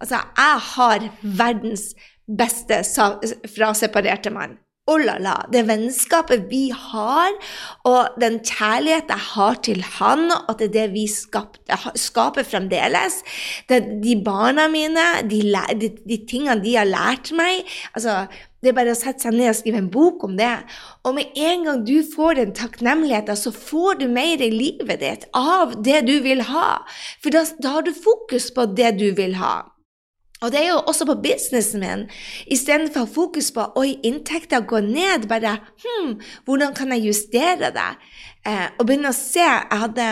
Altså, 0.00 0.18
jeg 0.38 0.64
har 0.74 1.06
verdens 1.22 1.92
beste 2.38 2.82
fraseparerte 3.54 4.34
mann 4.34 4.58
oh 4.88 4.98
la 5.00 5.18
la, 5.22 5.36
det 5.52 5.64
vennskapet 5.68 6.48
vi 6.50 6.68
har, 6.72 7.36
og 7.88 8.18
den 8.20 8.40
kjærligheten 8.40 9.14
jeg 9.14 9.26
har 9.34 9.60
til 9.66 9.84
han, 9.98 10.26
og 10.40 10.58
til 10.60 10.72
det 10.72 10.88
vi 10.94 11.04
skapte, 11.10 11.78
skaper 11.98 12.46
fremdeles 12.48 13.20
det, 13.68 13.82
De 14.02 14.16
barna 14.24 14.68
mine, 14.72 15.06
de, 15.28 15.42
de, 15.80 15.90
de, 16.08 16.20
tingene 16.28 16.60
de 16.64 16.76
har 16.78 16.88
lært 16.88 17.32
meg 17.36 17.66
altså, 17.92 18.26
Det 18.58 18.72
er 18.72 18.74
bare 18.74 18.94
å 18.94 18.98
sette 18.98 19.22
seg 19.22 19.36
ned 19.36 19.52
og 19.52 19.58
skrive 19.60 19.78
en 19.78 19.90
bok 19.92 20.24
om 20.26 20.32
det. 20.34 20.50
Og 21.06 21.14
med 21.14 21.36
en 21.38 21.60
gang 21.68 21.84
du 21.86 22.00
får 22.02 22.40
den 22.40 22.54
takknemligheten, 22.58 23.38
så 23.38 23.52
får 23.54 24.00
du 24.00 24.08
mer 24.10 24.42
i 24.42 24.50
livet 24.50 24.98
ditt 24.98 25.28
av 25.36 25.76
det 25.86 26.00
du 26.08 26.16
vil 26.24 26.42
ha. 26.50 26.80
For 27.22 27.30
da, 27.30 27.44
da 27.62 27.76
har 27.76 27.86
du 27.86 27.92
fokus 27.94 28.50
på 28.50 28.66
det 28.74 28.96
du 28.98 29.12
vil 29.14 29.38
ha. 29.38 29.60
Og 30.38 30.52
det 30.54 30.60
er 30.60 30.68
jo 30.70 30.82
også 30.86 31.06
på 31.08 31.16
businessen 31.18 31.82
min. 31.82 32.04
Istedenfor 32.46 33.08
fokus 33.10 33.50
på 33.54 33.64
oi, 33.80 33.96
inntekter 34.06 34.62
går 34.70 34.84
ned, 34.86 35.26
bare 35.30 35.56
hm, 35.82 36.12
hvordan 36.46 36.76
kan 36.78 36.94
jeg 36.94 37.08
justere 37.08 37.72
det? 37.74 37.88
Eh, 38.46 38.68
og 38.78 38.86
begynne 38.86 39.10
å 39.10 39.16
se 39.16 39.42
Jeg 39.42 39.78
hadde 39.80 40.04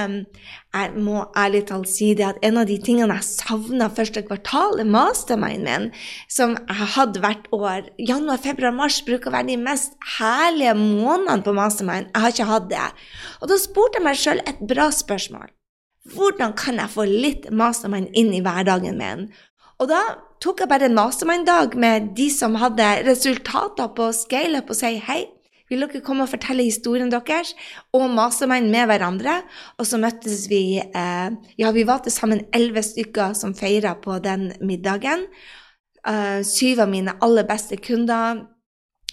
Jeg 0.75 0.99
må 0.99 1.21
ærlig 1.39 1.61
talt 1.69 1.87
si 1.89 2.09
det 2.19 2.25
at 2.27 2.41
en 2.45 2.59
av 2.59 2.67
de 2.69 2.75
tingene 2.83 3.15
jeg 3.21 3.29
savna 3.29 3.87
første 3.89 4.25
kvartal, 4.27 4.81
er 4.83 4.91
mastermind 4.91 5.63
min, 5.65 5.87
som 6.29 6.57
jeg 6.59 6.91
hadde 6.97 7.23
hvert 7.23 7.47
år. 7.55 7.87
Januar, 7.97 8.43
februar, 8.43 8.75
mars 8.77 8.99
bruker 9.07 9.31
å 9.31 9.37
være 9.39 9.53
de 9.55 9.61
mest 9.63 9.95
herlige 10.19 10.75
månedene 10.77 11.47
på 11.47 11.55
mastermind. 11.57 12.11
Jeg 12.11 12.25
har 12.25 12.35
ikke 12.35 12.51
hatt 12.51 12.69
det. 12.75 12.89
Og 13.41 13.53
da 13.53 13.61
spurte 13.63 14.01
jeg 14.01 14.09
meg 14.09 14.21
sjøl 14.21 14.43
et 14.45 14.61
bra 14.75 14.91
spørsmål. 14.93 15.55
Hvordan 16.13 16.53
kan 16.59 16.77
jeg 16.83 16.93
få 16.93 17.07
litt 17.09 17.49
mastermind 17.51 18.13
inn 18.19 18.35
i 18.37 18.43
hverdagen 18.45 19.01
min? 19.01 19.31
Og 19.77 19.91
da 19.91 20.03
tok 20.41 20.63
jeg 20.63 20.71
bare 20.71 20.89
en 20.89 20.97
mastermind-dag 20.97 21.75
med 21.77 22.13
de 22.17 22.31
som 22.33 22.57
hadde 22.61 22.85
resultater 23.05 23.91
på 23.97 24.09
scaleup, 24.17 24.71
og 24.73 24.79
sier 24.79 25.03
hei, 25.05 25.27
vil 25.67 25.83
dere 25.83 26.01
komme 26.05 26.25
og 26.25 26.31
fortelle 26.31 26.65
historien 26.65 27.11
deres 27.11 27.53
og 27.97 28.07
mastermind 28.15 28.71
med 28.71 28.87
hverandre? 28.89 29.41
Og 29.83 29.89
så 29.89 29.99
møttes 30.01 30.47
vi 30.53 30.79
eh, 30.79 31.31
Ja, 31.59 31.73
vi 31.75 31.87
var 31.89 32.05
til 32.05 32.15
sammen 32.15 32.45
elleve 32.55 32.85
stykker 32.87 33.35
som 33.35 33.55
feira 33.59 33.97
på 33.99 34.21
den 34.23 34.53
middagen. 34.63 35.27
Eh, 36.07 36.41
syv 36.47 36.85
av 36.87 36.93
mine 36.93 37.17
aller 37.21 37.49
beste 37.49 37.81
kunder. 37.83 38.47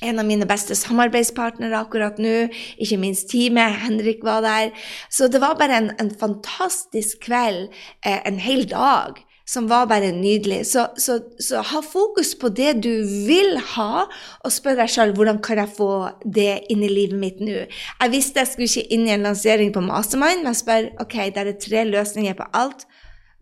En 0.04 0.20
av 0.20 0.28
mine 0.28 0.46
beste 0.46 0.76
samarbeidspartnere 0.78 1.80
akkurat 1.80 2.22
nå, 2.22 2.48
ikke 2.78 3.02
minst 3.02 3.32
teamet. 3.34 3.82
Henrik 3.88 4.22
var 4.24 4.46
der. 4.46 4.72
Så 5.10 5.32
det 5.32 5.42
var 5.42 5.58
bare 5.58 5.82
en, 5.82 5.92
en 6.00 6.14
fantastisk 6.14 7.26
kveld, 7.26 7.72
eh, 8.06 8.22
en 8.30 8.38
hel 8.40 8.68
dag 8.70 9.24
som 9.46 9.68
var 9.68 9.88
bare 9.92 10.12
nydelig. 10.16 10.66
Så, 10.68 10.88
så, 10.98 11.20
så, 11.40 11.62
ha 11.62 11.82
fokus 11.84 12.34
på 12.40 12.50
det 12.50 12.74
du 12.84 12.92
vil 13.28 13.58
ha, 13.74 14.06
og 14.44 14.54
spør 14.54 14.80
deg 14.80 14.92
sjøl 14.92 15.14
hvordan 15.18 15.42
kan 15.44 15.60
jeg 15.64 15.76
få 15.78 15.92
det 16.24 16.64
inn 16.74 16.86
i 16.86 16.92
livet 16.92 17.20
mitt 17.20 17.44
nå. 17.44 17.66
Jeg 17.66 18.14
visste 18.14 18.44
jeg 18.44 18.54
skulle 18.54 18.72
ikke 18.72 18.96
inn 18.96 19.06
i 19.10 19.16
en 19.18 19.28
lansering 19.28 19.74
på 19.76 19.84
Mastermind, 19.84 20.46
men 20.46 20.54
jeg 20.54 20.64
spør 20.64 20.90
ok, 21.04 21.20
det 21.36 21.46
er 21.46 21.60
tre 21.60 21.86
løsninger 21.92 22.40
på 22.40 22.50
alt. 22.56 22.88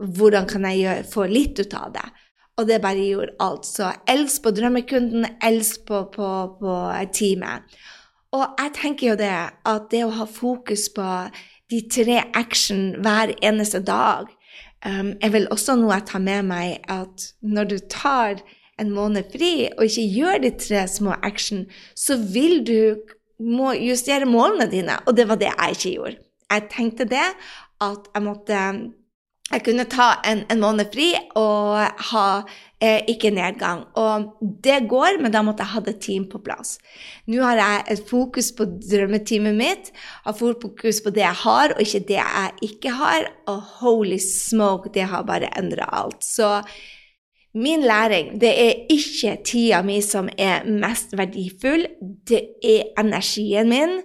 Hvordan 0.02 0.50
kan 0.50 0.66
jeg 0.72 0.82
gjøre, 0.82 1.08
få 1.14 1.30
litt 1.30 1.62
ut 1.62 1.78
av 1.78 1.94
det? 1.94 2.08
Og 2.60 2.68
det 2.68 2.82
bare 2.84 3.06
gjorde 3.06 3.38
alt. 3.42 3.66
Så 3.70 3.94
elsk 4.10 4.44
på 4.44 4.54
drømmekunden, 4.58 5.26
elsk 5.46 5.86
på, 5.88 6.04
på, 6.14 6.30
på 6.60 6.76
teamet. 7.14 7.80
Og 8.32 8.44
jeg 8.58 8.74
tenker 8.78 9.12
jo 9.12 9.16
det 9.20 9.34
at 9.68 9.88
det 9.92 10.06
å 10.08 10.14
ha 10.16 10.26
fokus 10.30 10.88
på 10.96 11.08
de 11.72 11.82
tre 11.92 12.18
action 12.36 12.94
hver 13.04 13.34
eneste 13.44 13.82
dag 13.84 14.30
um, 14.86 15.14
jeg 15.22 15.34
vil 15.34 15.48
også 15.54 15.78
noe 15.80 16.00
ta 16.08 16.22
med 16.22 16.48
meg, 16.50 16.82
at 16.92 17.32
når 17.42 17.72
du 17.72 17.78
tar 17.92 18.42
en 18.82 18.94
måned 18.96 19.30
fri 19.34 19.70
og 19.76 19.86
ikke 19.86 20.08
gjør 20.16 20.44
de 20.46 20.54
tre 20.58 20.86
små 20.90 21.18
action, 21.22 21.66
så 21.96 22.18
vil 22.18 22.62
du 22.66 22.80
må 23.42 23.74
justere 23.74 24.30
målene 24.30 24.70
dine. 24.70 25.00
Og 25.10 25.18
det 25.18 25.28
var 25.30 25.40
det 25.42 25.50
jeg 25.50 25.78
ikke 25.78 25.94
gjorde. 25.96 26.18
Jeg 26.52 26.68
tenkte 26.74 27.08
det, 27.10 27.28
at 27.82 28.10
jeg 28.14 28.26
måtte 28.26 28.58
jeg 29.52 29.64
kunne 29.66 29.88
ta 29.92 30.14
en, 30.28 30.44
en 30.52 30.62
måned 30.62 30.92
fri 30.94 31.10
og 31.40 32.04
ha 32.12 32.28
eh, 32.82 33.02
ikke 33.12 33.32
nedgang. 33.36 33.84
Og 34.00 34.32
det 34.64 34.82
går, 34.92 35.20
men 35.22 35.34
da 35.34 35.44
måtte 35.46 35.66
jeg 35.66 35.74
ha 35.74 35.82
et 35.92 36.00
team 36.04 36.28
på 36.32 36.42
plass. 36.44 36.78
Nå 37.32 37.42
har 37.44 37.60
jeg 37.60 37.84
et 37.96 38.06
fokus 38.10 38.52
på 38.58 38.68
drømmeteamet 38.80 39.58
mitt, 39.58 39.92
har 40.26 40.38
fokus 40.38 41.02
på 41.04 41.14
det 41.16 41.26
jeg 41.26 41.40
har, 41.44 41.76
og 41.76 41.84
ikke 41.84 42.06
det 42.08 42.20
jeg 42.20 42.70
ikke 42.70 42.96
har. 43.02 43.28
Og 43.52 43.60
holy 43.82 44.20
smoke, 44.24 44.94
det 44.94 45.10
har 45.12 45.28
bare 45.28 45.52
endra 45.60 45.90
alt. 46.02 46.24
Så 46.26 46.62
min 47.54 47.84
læring, 47.84 48.38
det 48.42 48.54
er 48.56 48.88
ikke 48.90 49.36
tida 49.44 49.82
mi 49.84 50.00
som 50.02 50.30
er 50.40 50.64
mest 50.64 51.12
verdifull, 51.20 51.84
det 52.00 52.46
er 52.64 52.96
energien 53.00 53.70
min. 53.70 54.00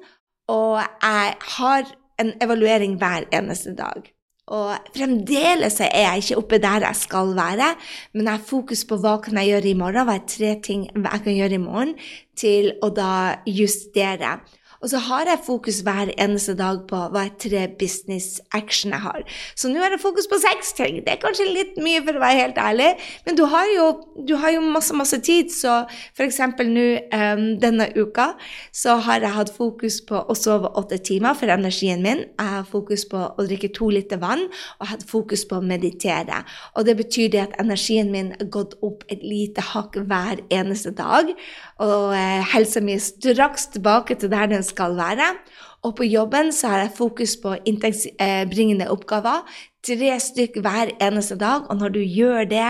Og 0.50 0.82
jeg 0.82 1.34
har 1.58 1.94
en 2.18 2.32
evaluering 2.42 2.98
hver 2.98 3.26
eneste 3.34 3.74
dag. 3.78 4.15
Og 4.46 4.76
fremdeles 4.94 5.80
er 5.82 5.90
jeg 6.04 6.22
ikke 6.22 6.36
oppe 6.38 6.58
der 6.62 6.84
jeg 6.86 6.98
skal 7.00 7.32
være, 7.34 7.72
men 8.14 8.28
jeg 8.28 8.38
har 8.38 8.44
fokus 8.46 8.84
på 8.86 8.98
hva 9.02 9.16
kan 9.24 9.40
jeg 9.40 9.50
gjøre 9.56 9.72
i 9.72 9.78
morgen, 9.78 10.06
hva 10.06 10.14
er 10.20 10.28
tre 10.30 10.52
ting 10.62 10.84
jeg 10.86 11.22
kan 11.24 11.34
gjøre 11.34 11.58
i 11.58 11.62
morgen, 11.64 11.96
til 12.38 12.70
å 12.78 12.92
da 12.94 13.10
justere. 13.50 14.36
Og 14.86 14.90
så 14.92 15.00
har 15.02 15.26
jeg 15.26 15.42
fokus 15.42 15.80
hver 15.82 16.12
eneste 16.14 16.52
dag 16.54 16.84
på 16.86 16.98
hva 17.10 17.24
er 17.26 17.32
tre 17.42 17.64
business 17.74 18.36
action 18.54 18.92
jeg 18.94 19.02
har. 19.02 19.24
Så 19.58 19.66
nå 19.66 19.80
har 19.82 19.90
jeg 19.90 19.98
fokus 19.98 20.28
på 20.30 20.38
seks 20.38 20.76
ting. 20.78 21.00
Det 21.02 21.10
er 21.10 21.18
kanskje 21.24 21.46
litt 21.50 21.80
mye, 21.82 22.04
for 22.06 22.14
å 22.14 22.22
være 22.22 22.36
helt 22.38 22.60
ærlig, 22.62 22.92
men 23.26 23.34
du 23.34 23.42
har 23.50 23.66
jo, 23.72 23.86
du 24.28 24.36
har 24.38 24.54
jo 24.54 24.60
masse, 24.62 24.94
masse 24.94 25.18
tid. 25.26 25.50
Så 25.50 25.72
f.eks. 26.14 26.38
nå 26.70 26.84
um, 27.10 27.42
denne 27.58 27.88
uka 27.96 28.28
så 28.70 28.94
har 29.08 29.26
jeg 29.26 29.34
hatt 29.34 29.50
fokus 29.56 29.96
på 30.06 30.20
å 30.22 30.36
sove 30.38 30.70
åtte 30.78 31.00
timer 31.02 31.34
for 31.34 31.50
energien 31.50 32.06
min. 32.06 32.22
Jeg 32.38 32.52
har 32.52 32.70
fokus 32.70 33.08
på 33.10 33.24
å 33.26 33.48
drikke 33.48 33.72
to 33.74 33.90
liter 33.90 34.22
vann, 34.22 34.46
og 34.46 34.86
jeg 34.86 34.86
har 34.86 34.92
hatt 34.92 35.08
fokus 35.10 35.42
på 35.50 35.58
å 35.58 35.66
meditere. 35.66 36.44
Og 36.78 36.86
det 36.86 36.94
betyr 37.02 37.34
det 37.34 37.42
at 37.48 37.58
energien 37.58 38.14
min 38.14 38.30
har 38.36 38.52
gått 38.54 38.78
opp 38.86 39.02
et 39.10 39.26
lite 39.26 39.66
hakk 39.72 39.98
hver 40.06 40.46
eneste 40.54 40.94
dag. 40.94 41.34
Og 41.82 42.14
eh, 42.14 42.46
helsa 42.54 42.86
mi 42.86 42.94
er 42.94 43.02
straks 43.02 43.66
tilbake 43.74 44.14
til 44.22 44.30
der 44.30 44.54
den 44.54 44.62
skal 44.62 44.75
være. 44.78 45.34
Og 45.82 45.96
på 45.96 46.04
jobben 46.04 46.52
så 46.52 46.68
har 46.68 46.78
jeg 46.78 46.96
fokus 46.96 47.36
på 47.42 47.56
inntektsbringende 47.64 48.90
oppgaver. 48.90 49.44
Tre 49.86 50.20
stykk 50.20 50.60
hver 50.60 50.92
eneste 51.00 51.38
dag. 51.38 51.70
Og 51.70 51.76
når 51.76 51.88
du 51.88 52.00
gjør 52.00 52.44
det 52.44 52.68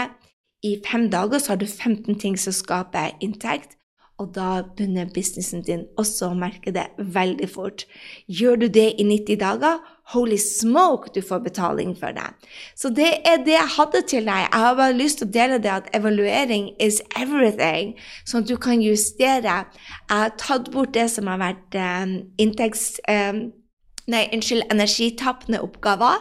i 0.62 0.76
fem 0.86 1.10
dager, 1.10 1.38
så 1.38 1.52
har 1.52 1.56
du 1.56 1.66
15 1.66 2.18
ting 2.18 2.38
som 2.38 2.52
skaper 2.52 3.16
inntekt. 3.20 3.76
Og 4.18 4.32
da 4.34 4.62
begynner 4.76 5.10
businessen 5.12 5.62
din 5.62 5.84
også 6.00 6.30
å 6.30 6.38
merke 6.38 6.72
det 6.72 6.86
veldig 6.96 7.48
fort. 7.52 7.84
Gjør 8.28 8.56
du 8.56 8.66
det 8.72 8.94
i 8.96 9.04
90 9.04 9.40
dager, 9.40 9.82
holy 10.14 10.38
smoke, 10.38 11.10
du 11.14 11.20
får 11.22 11.38
betaling 11.38 11.96
for 11.98 12.14
det. 12.14 12.28
Så 12.78 12.90
det 12.94 13.10
er 13.26 13.42
det 13.46 13.56
jeg 13.56 13.74
hadde 13.76 14.02
til 14.06 14.28
deg. 14.28 14.46
Jeg 14.46 14.62
har 14.64 14.78
bare 14.78 14.94
lyst 14.94 15.18
til 15.18 15.28
å 15.28 15.34
dele 15.34 15.58
det 15.62 15.72
at 15.72 15.90
evaluering 15.96 16.70
is 16.80 17.00
everything, 17.18 17.96
sånn 18.24 18.44
at 18.44 18.50
du 18.50 18.56
kan 18.56 18.82
justere. 18.84 19.58
Jeg 19.66 20.14
har 20.14 20.34
tatt 20.38 20.70
bort 20.74 20.94
det 20.94 21.08
som 21.14 21.30
har 21.32 21.42
vært 21.42 21.78
um, 21.82 22.18
inntekts... 22.38 22.96
Um, 23.10 23.48
nei, 24.10 24.22
unnskyld, 24.34 24.68
energitappende 24.70 25.60
oppgaver. 25.64 26.20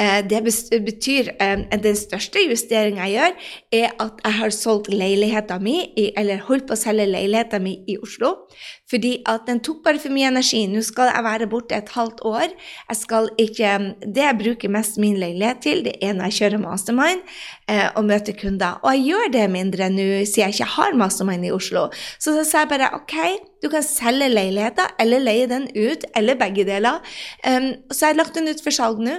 Eh, 0.00 0.20
det 0.24 0.40
betyr 0.84 1.34
at 1.38 1.82
Den 1.84 1.96
største 1.96 2.40
justeringa 2.40 3.04
jeg 3.04 3.18
gjør, 3.18 3.34
er 3.82 3.90
at 4.00 4.22
jeg 4.24 4.36
har 4.38 4.54
solgt 4.54 4.88
leiligheta 4.88 5.58
mi, 5.60 5.92
eller 6.16 6.40
holdt 6.48 6.68
på 6.68 6.76
å 6.76 6.80
selge 6.80 7.04
leiligheten 7.10 7.64
min 7.64 7.84
i 7.88 7.98
Oslo. 8.00 8.48
Fordi 8.88 9.18
at 9.28 9.44
den 9.48 9.60
tok 9.64 9.82
bare 9.84 10.00
for 10.00 10.12
mye 10.14 10.30
energi. 10.30 10.62
Nå 10.70 10.80
skal 10.86 11.10
jeg 11.12 11.24
være 11.26 11.48
borte 11.50 11.76
et 11.76 11.92
halvt 11.92 12.22
år. 12.28 12.54
Jeg 12.88 12.96
skal 12.96 13.28
ikke, 13.38 13.72
Det 14.00 14.24
jeg 14.24 14.38
bruker 14.38 14.72
mest 14.72 14.98
min 14.98 15.18
leilighet 15.20 15.60
til, 15.62 15.84
det 15.84 15.94
er 16.02 16.14
når 16.16 16.30
jeg 16.30 16.38
kjører 16.38 16.62
mastermind 16.62 17.20
eh, 17.68 17.88
og 17.94 18.04
møter 18.08 18.32
kunder. 18.40 18.80
Og 18.82 18.96
jeg 18.96 19.04
gjør 19.10 19.32
det 19.32 19.50
mindre 19.50 19.90
nå 19.90 20.08
siden 20.24 20.48
jeg 20.48 20.56
ikke 20.56 20.72
har 20.78 20.96
mastermind 20.96 21.44
i 21.44 21.52
Oslo. 21.52 21.88
Så 22.18 22.32
da 22.36 22.44
sa 22.48 22.64
jeg 22.64 22.72
bare 22.72 22.90
OK, 22.96 23.16
du 23.62 23.68
kan 23.68 23.82
selge 23.84 24.28
leiligheten 24.30 24.96
eller 25.02 25.22
leie 25.22 25.46
den 25.50 25.68
ut, 25.74 26.04
eller 26.16 26.38
begge 26.38 26.64
deler. 26.64 27.02
Um, 27.44 27.72
så 27.90 28.06
jeg 28.06 28.14
har 28.14 28.20
lagt 28.22 28.38
den 28.38 28.48
ut 28.48 28.62
for 28.64 28.74
salg 28.74 29.02
nå. 29.02 29.18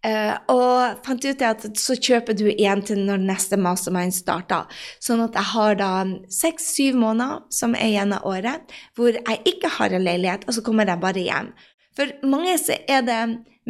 Uh, 0.00 0.32
og 0.48 1.02
fant 1.04 1.24
ut 1.28 1.42
at 1.44 1.66
så 1.76 1.92
kjøper 1.92 2.32
du 2.38 2.46
igjen 2.48 2.80
til 2.88 3.02
når 3.04 3.20
neste 3.28 3.58
mastermind 3.60 4.14
starter. 4.16 4.70
Sånn 5.02 5.20
at 5.26 5.36
jeg 5.36 5.52
har 5.52 5.76
da 5.76 5.90
seks-syv 6.32 6.96
måneder 7.02 7.42
som 7.52 7.76
er 7.76 7.90
igjen 7.90 8.14
av 8.16 8.24
året, 8.30 8.72
hvor 8.96 9.12
jeg 9.12 9.42
ikke 9.52 9.74
har 9.76 9.92
en 9.92 10.06
leilighet, 10.06 10.46
og 10.48 10.56
så 10.56 10.64
kommer 10.64 10.88
jeg 10.88 11.04
bare 11.04 11.26
hjem. 11.26 11.52
For 11.98 12.12
mange 12.24 12.54
så 12.62 12.78
er 12.88 13.04
det 13.04 13.20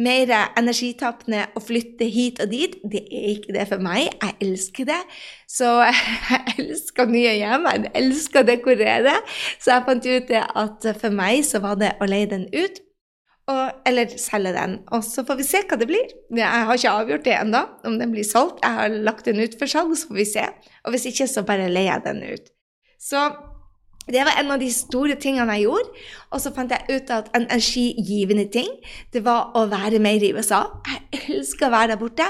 mer 0.01 0.31
energitappende 0.57 1.45
å 1.57 1.61
flytte 1.63 2.07
hit 2.07 2.39
og 2.43 2.51
dit. 2.53 2.77
Det 2.87 3.01
er 3.09 3.27
ikke 3.33 3.55
det 3.57 3.65
for 3.69 3.83
meg. 3.83 4.07
Jeg 4.21 4.37
elsker 4.47 4.87
det. 4.87 5.01
Så 5.51 5.67
jeg 6.31 6.55
elsker 6.61 7.11
nye 7.11 7.33
hjem. 7.41 7.67
Jeg 7.67 7.91
elsker 8.03 8.43
å 8.43 8.47
dekorere. 8.47 9.17
Så 9.59 9.73
jeg 9.73 9.85
fant 9.89 10.07
ut 10.07 10.31
at 10.39 10.89
for 11.01 11.19
meg 11.19 11.43
så 11.47 11.59
var 11.63 11.81
det 11.81 11.91
å 11.99 12.07
leie 12.09 12.29
den 12.31 12.47
ut 12.55 12.81
og, 13.51 13.83
eller 13.87 14.15
selge 14.21 14.55
den. 14.55 14.79
Og 14.95 15.03
så 15.05 15.25
får 15.27 15.39
vi 15.39 15.47
se 15.47 15.61
hva 15.67 15.77
det 15.79 15.89
blir. 15.89 16.15
Jeg 16.37 16.65
har 16.67 16.79
ikke 16.79 16.95
avgjort 17.03 17.27
det 17.27 17.37
ennå, 17.37 17.61
om 17.87 17.99
den 18.01 18.15
blir 18.15 18.27
solgt. 18.27 18.63
Jeg 18.63 18.79
har 18.79 18.99
lagt 19.09 19.29
den 19.29 19.43
ut 19.43 19.59
for 19.59 19.71
salg, 19.71 19.93
så 19.97 20.09
får 20.09 20.19
vi 20.21 20.27
se. 20.33 20.49
Og 20.85 20.95
hvis 20.95 21.07
ikke, 21.11 21.29
så 21.29 21.45
bare 21.47 21.69
leier 21.71 21.93
jeg 21.93 22.05
den 22.07 22.23
ut. 22.31 22.51
Så 23.01 23.29
det 24.11 24.23
var 24.25 24.39
en 24.39 24.49
av 24.51 24.59
de 24.59 24.67
store 24.73 25.15
tingene 25.21 25.55
jeg 25.55 25.67
gjorde. 25.67 26.01
Og 26.33 26.41
så 26.41 26.51
fant 26.55 26.73
jeg 26.73 26.97
ut 26.97 27.13
at 27.13 27.29
en 27.35 27.45
energigivende 27.45 28.47
ting, 28.53 28.69
det 29.13 29.23
var 29.25 29.53
å 29.57 29.67
være 29.71 30.01
mer 30.03 30.23
i 30.23 30.31
USA. 30.33 30.63
Jeg 30.87 31.21
elsker 31.37 31.69
å 31.69 31.73
være 31.75 31.93
der 31.93 32.01
borte. 32.01 32.27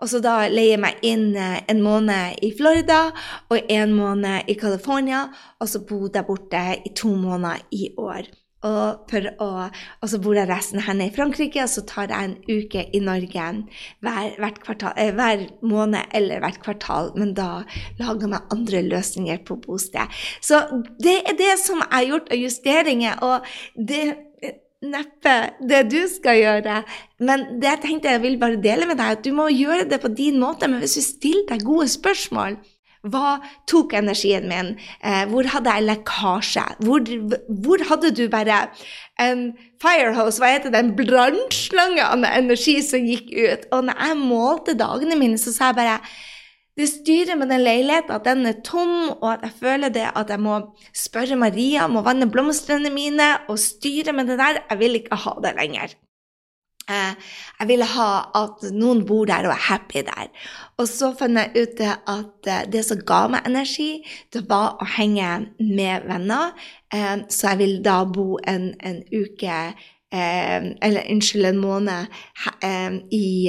Og 0.00 0.10
så 0.10 0.22
da 0.24 0.40
leier 0.50 0.74
jeg 0.74 0.82
meg 0.82 1.06
inn 1.06 1.30
eh, 1.38 1.62
en 1.70 1.82
måned 1.84 2.42
i 2.42 2.52
Florida 2.58 3.04
og 3.52 3.72
en 3.72 3.96
måned 3.96 4.50
i 4.50 4.58
California, 4.58 5.26
og 5.60 5.70
så 5.70 5.84
bodde 5.86 6.18
jeg 6.18 6.28
borte 6.28 6.64
i 6.82 6.94
to 6.98 7.14
måneder 7.14 7.62
i 7.70 7.92
år. 8.00 8.26
Og, 8.62 9.12
å, 9.42 9.48
og, 9.66 10.08
så 10.08 10.20
bor 10.22 10.36
jeg 10.38 10.48
resten 10.50 10.82
her 10.86 10.94
nede 10.94 11.10
i 11.10 11.14
Frankrike, 11.14 11.64
og 11.64 11.70
så 11.72 11.84
tar 11.88 12.12
jeg 12.12 12.28
en 12.28 12.36
uke 12.46 12.84
i 12.94 13.02
Norge 13.02 13.46
hver, 14.04 14.58
kvartal, 14.62 14.94
eh, 14.96 15.12
hver, 15.16 15.46
måned 15.66 16.14
eller 16.14 16.42
hvert 16.44 16.60
kvartal. 16.62 17.12
Men 17.18 17.34
da 17.38 17.64
lager 18.00 18.28
jeg 18.28 18.46
andre 18.54 18.82
løsninger 18.86 19.42
på 19.48 19.58
bosted. 19.66 20.20
Så 20.40 20.62
det 21.02 21.18
er 21.26 21.38
det 21.38 21.56
som 21.62 21.82
er 21.88 22.10
gjort 22.10 22.30
av 22.30 22.38
justeringer. 22.38 23.18
Og 23.22 23.48
det 23.74 24.04
neppe 24.82 25.34
det 25.62 25.84
du 25.92 26.00
skal 26.10 26.38
gjøre. 26.40 26.82
Men 27.22 27.46
det 27.62 27.68
jeg 27.70 27.82
tenkte 27.84 28.14
jeg 28.14 28.22
vil 28.24 28.38
bare 28.40 28.60
dele 28.62 28.88
med 28.90 28.98
deg, 28.98 29.18
at 29.18 29.24
du 29.24 29.30
må 29.36 29.48
gjøre 29.52 29.86
det 29.90 30.00
på 30.02 30.10
din 30.14 30.40
måte. 30.42 30.68
Men 30.70 30.82
hvis 30.82 30.98
du 30.98 31.04
stiller 31.06 31.46
deg 31.52 31.66
gode 31.66 31.88
spørsmål, 31.92 32.58
hva 33.02 33.38
tok 33.66 33.96
energien 33.98 34.44
min? 34.50 34.74
Eh, 35.02 35.24
hvor 35.30 35.48
hadde 35.50 35.74
jeg 35.74 35.86
lekkasje? 35.88 36.66
Hvor, 36.86 37.08
hvor, 37.64 37.82
hadde 37.88 38.12
du 38.14 38.28
bare 38.30 38.68
en 39.20 39.48
firehose, 39.82 40.38
hva 40.38 40.52
heter 40.54 40.70
det, 40.70 40.82
en 40.82 40.92
brannslange 40.98 42.04
av 42.06 42.22
energi 42.28 42.76
som 42.86 43.02
gikk 43.02 43.32
ut? 43.34 43.66
Og 43.74 43.88
når 43.88 44.04
jeg 44.06 44.20
målte 44.20 44.78
dagene 44.78 45.18
mine, 45.18 45.40
så 45.40 45.54
sa 45.54 45.72
jeg 45.72 45.80
bare 45.80 45.98
det 46.78 46.86
styrer 46.88 47.36
med 47.36 47.50
den 47.52 47.60
leiligheten, 47.66 48.14
at 48.14 48.24
den 48.24 48.46
er 48.48 48.62
tom, 48.64 49.10
og 49.18 49.26
at 49.34 49.42
jeg 49.44 49.58
føler 49.60 49.92
det 49.92 50.06
at 50.08 50.30
jeg 50.32 50.40
må 50.40 50.54
spørre 50.96 51.36
Maria 51.36 51.84
om 51.84 51.98
å 52.00 52.04
vanne 52.06 52.30
blomstene 52.32 52.88
mine, 52.94 53.26
og 53.52 53.60
styre 53.60 54.14
med 54.16 54.30
det 54.32 54.38
der. 54.40 54.62
Jeg 54.70 54.80
vil 54.80 54.96
ikke 55.02 55.18
ha 55.26 55.34
det 55.44 55.52
lenger. 55.58 55.92
Eh, 56.92 57.14
jeg 57.60 57.70
ville 57.70 57.88
ha 57.94 58.08
at 58.42 58.64
noen 58.74 59.02
bor 59.08 59.24
der 59.30 59.48
og 59.48 59.54
er 59.54 59.64
happy 59.68 60.02
der. 60.06 60.28
Og 60.80 60.88
så 60.90 61.12
fant 61.16 61.38
jeg 61.38 61.64
ut 61.64 61.82
at 61.86 62.50
eh, 62.50 62.66
det 62.72 62.84
som 62.86 63.00
ga 63.08 63.22
meg 63.32 63.48
energi, 63.48 63.90
det 64.34 64.44
var 64.50 64.76
å 64.82 64.88
henge 64.98 65.30
med 65.58 66.08
venner. 66.10 66.52
Eh, 66.92 67.24
så 67.32 67.52
jeg 67.52 67.62
vil 67.62 67.76
da 67.86 68.02
bo 68.04 68.36
en, 68.44 68.72
en 68.82 69.02
uke 69.12 69.58
Eller 70.12 71.06
unnskyld, 71.10 71.46
en 71.48 71.60
måned 71.62 72.06
i, 73.10 73.48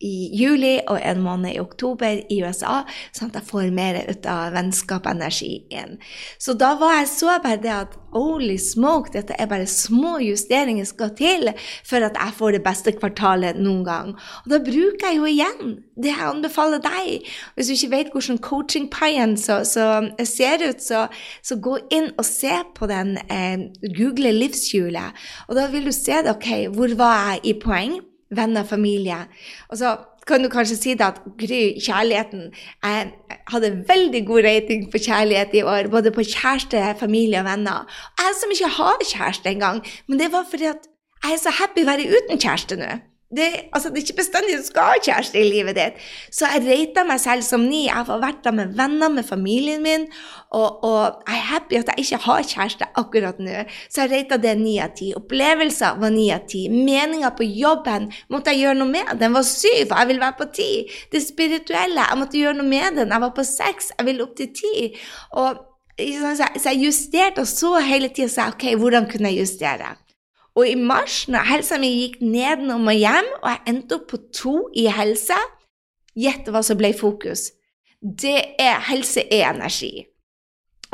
i, 0.00 0.14
juli 0.34 0.74
og 0.90 0.98
en 0.98 1.22
måned 1.22 1.54
i 1.54 1.60
oktober 1.62 2.24
i 2.26 2.40
USA, 2.42 2.80
sånn 3.14 3.30
at 3.30 3.38
jeg 3.40 3.48
får 3.50 3.70
mer 3.76 4.00
ut 4.08 4.26
av 4.30 4.56
vennskap 4.56 5.06
og 5.06 5.14
energi 5.14 5.52
inn. 5.70 5.96
Så 6.42 6.56
da 6.58 6.74
var 6.80 6.98
jeg 6.98 7.12
så 7.12 7.38
bare 7.44 7.62
det 7.62 7.74
at 7.74 7.94
holy 8.16 8.56
smoke, 8.60 9.12
dette 9.14 9.36
er 9.38 9.48
bare 9.50 9.66
små 9.68 10.16
justeringer 10.24 10.86
skal 10.88 11.12
til 11.18 11.50
for 11.86 12.04
at 12.04 12.16
jeg 12.16 12.36
får 12.38 12.56
det 12.56 12.62
beste 12.64 12.94
kvartalet 12.96 13.60
noen 13.60 13.84
gang. 13.86 14.14
Og 14.44 14.52
da 14.52 14.60
bruker 14.64 15.10
jeg 15.10 15.20
jo 15.20 15.28
igjen 15.30 15.76
det 15.96 16.12
jeg 16.12 16.28
anbefaler 16.28 16.82
deg. 16.84 17.28
Hvis 17.56 17.68
du 17.68 17.74
ikke 17.76 17.92
vet 17.92 18.12
hvordan 18.14 18.40
coachingpaien 18.44 19.36
så 19.40 19.60
ser 19.66 20.64
ut, 20.66 20.82
så, 20.82 21.06
så, 21.42 21.56
gå 21.66 21.78
inn 21.94 22.10
og 22.16 22.24
se 22.28 22.52
på 22.76 22.88
den. 22.90 23.16
Eh, 23.32 23.68
Google 23.96 24.32
livshjulet. 24.36 25.16
Og 25.48 25.56
da 25.58 25.66
vil 25.72 25.75
du 25.84 25.92
se 25.92 26.22
det. 26.24 26.32
Ok, 26.36 26.48
hvor 26.74 26.94
var 26.96 27.16
jeg 27.30 27.40
i 27.44 27.56
poeng? 27.60 28.00
Venner, 28.30 28.64
familie. 28.64 29.18
Og 29.68 29.78
så 29.78 29.96
kan 30.26 30.42
du 30.42 30.48
kanskje 30.50 30.76
si 30.76 30.94
det 30.98 31.06
at 31.06 31.20
Gry, 31.38 31.78
kjærligheten 31.78 32.48
Jeg 32.82 33.12
hadde 33.52 33.84
veldig 33.88 34.22
god 34.26 34.42
rating 34.48 34.88
på 34.90 34.98
kjærlighet 34.98 35.54
i 35.54 35.62
år, 35.62 35.90
både 35.90 36.10
på 36.10 36.24
kjæreste, 36.26 36.82
familie 36.98 37.38
og 37.38 37.46
venner. 37.46 37.86
Jeg 38.18 38.38
som 38.40 38.50
ikke 38.50 38.72
har 38.78 39.04
kjæreste 39.12 39.50
engang. 39.50 39.84
Men 40.08 40.18
det 40.18 40.32
var 40.32 40.46
fordi 40.50 40.64
at 40.64 40.88
jeg 41.24 41.32
er 41.32 41.42
så 41.42 41.50
happy 41.50 41.82
å 41.82 41.90
være 41.90 42.10
uten 42.10 42.42
kjæreste 42.42 42.78
nå. 42.78 42.90
Det, 43.36 43.48
altså, 43.72 43.90
det 43.90 44.00
er 44.00 44.06
ikke 44.06 44.22
bestandig 44.22 44.56
du 44.58 44.64
skal 44.66 44.90
ha 44.90 45.02
kjæreste 45.02 45.40
i 45.40 45.50
livet 45.50 45.76
ditt. 45.78 46.00
Så 46.34 46.48
jeg 46.50 46.64
rata 46.66 47.04
meg 47.08 47.20
selv 47.22 47.44
som 47.46 47.66
ni. 47.68 47.84
Jeg 47.86 48.06
har 48.08 48.22
vært 48.22 48.40
der 48.44 48.56
med 48.56 48.72
venner, 48.78 49.12
med 49.12 49.26
familien 49.28 49.84
min, 49.84 50.06
og, 50.56 50.84
og, 50.84 51.20
jeg 51.26 51.36
er 51.36 51.46
happy 51.50 51.78
at 51.80 51.92
jeg 51.92 52.04
ikke 52.06 52.22
har 52.24 52.48
kjæreste 52.54 52.88
akkurat 53.02 53.40
nå. 53.42 53.66
Så 53.92 54.06
jeg 54.06 54.12
rata 54.14 54.40
det 54.40 54.56
ni 54.60 54.78
av 54.82 54.96
ti. 54.98 55.12
Opplevelser 55.18 56.00
var 56.02 56.14
ni 56.14 56.30
av 56.34 56.48
ti. 56.50 56.66
Meninga 56.72 57.34
på 57.36 57.46
jobben 57.46 58.10
måtte 58.32 58.54
jeg 58.54 58.66
gjøre 58.66 58.80
noe 58.80 58.94
med. 58.94 59.14
Den 59.20 59.36
var 59.36 59.46
syv, 59.46 59.86
og 59.90 59.96
jeg 59.98 60.12
vil 60.12 60.24
være 60.24 60.38
på 60.40 60.50
ti. 60.56 60.70
Det 61.12 61.22
spirituelle, 61.24 62.08
jeg 62.10 62.20
måtte 62.22 62.40
gjøre 62.40 62.60
noe 62.60 62.70
med 62.72 63.00
den. 63.02 63.14
Jeg 63.14 63.26
var 63.28 63.34
på 63.36 63.46
seks, 63.46 63.92
jeg 63.98 64.10
vil 64.10 64.24
opp 64.24 64.36
til 64.38 64.52
ti. 64.56 64.90
Og 65.36 65.64
så 65.96 66.48
jeg 66.64 66.82
justerte 66.84 67.40
og 67.40 67.48
så 67.48 67.78
hele 67.80 68.10
tida 68.12 68.28
og 68.28 68.34
sa 68.34 68.50
OK, 68.52 68.66
hvordan 68.76 69.08
kunne 69.10 69.32
jeg 69.32 69.46
justere? 69.46 69.94
Og 70.56 70.68
i 70.70 70.74
mars, 70.80 71.26
når 71.28 71.50
helsa 71.50 71.78
mi 71.80 71.90
gikk 71.92 72.22
nedenom 72.24 72.88
og 72.88 72.96
hjem, 72.96 73.28
og 73.42 73.48
jeg 73.52 73.62
endte 73.72 73.98
opp 73.98 74.08
på 74.12 74.20
to 74.32 74.56
i 74.76 74.86
helse, 74.88 75.36
gjett 76.16 76.48
hva 76.48 76.62
som 76.64 76.78
ble 76.80 76.94
fokus. 76.96 77.50
Det 78.00 78.38
er 78.62 78.80
helse 78.88 79.26
er 79.28 79.50
energi. 79.50 80.06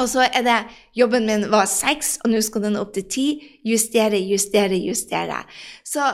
Og 0.01 0.09
så 0.09 0.25
er 0.25 0.43
det 0.43 0.59
jobben 0.99 1.29
min 1.29 1.47
var 1.53 1.69
seks, 1.71 2.17
og 2.25 2.33
nå 2.33 2.41
skal 2.43 2.67
den 2.67 2.81
opp 2.81 2.95
til 2.97 3.07
ti. 3.07 3.27
Justere, 3.69 4.19
justere, 4.19 4.79
justere. 4.81 5.43
Så 5.85 6.11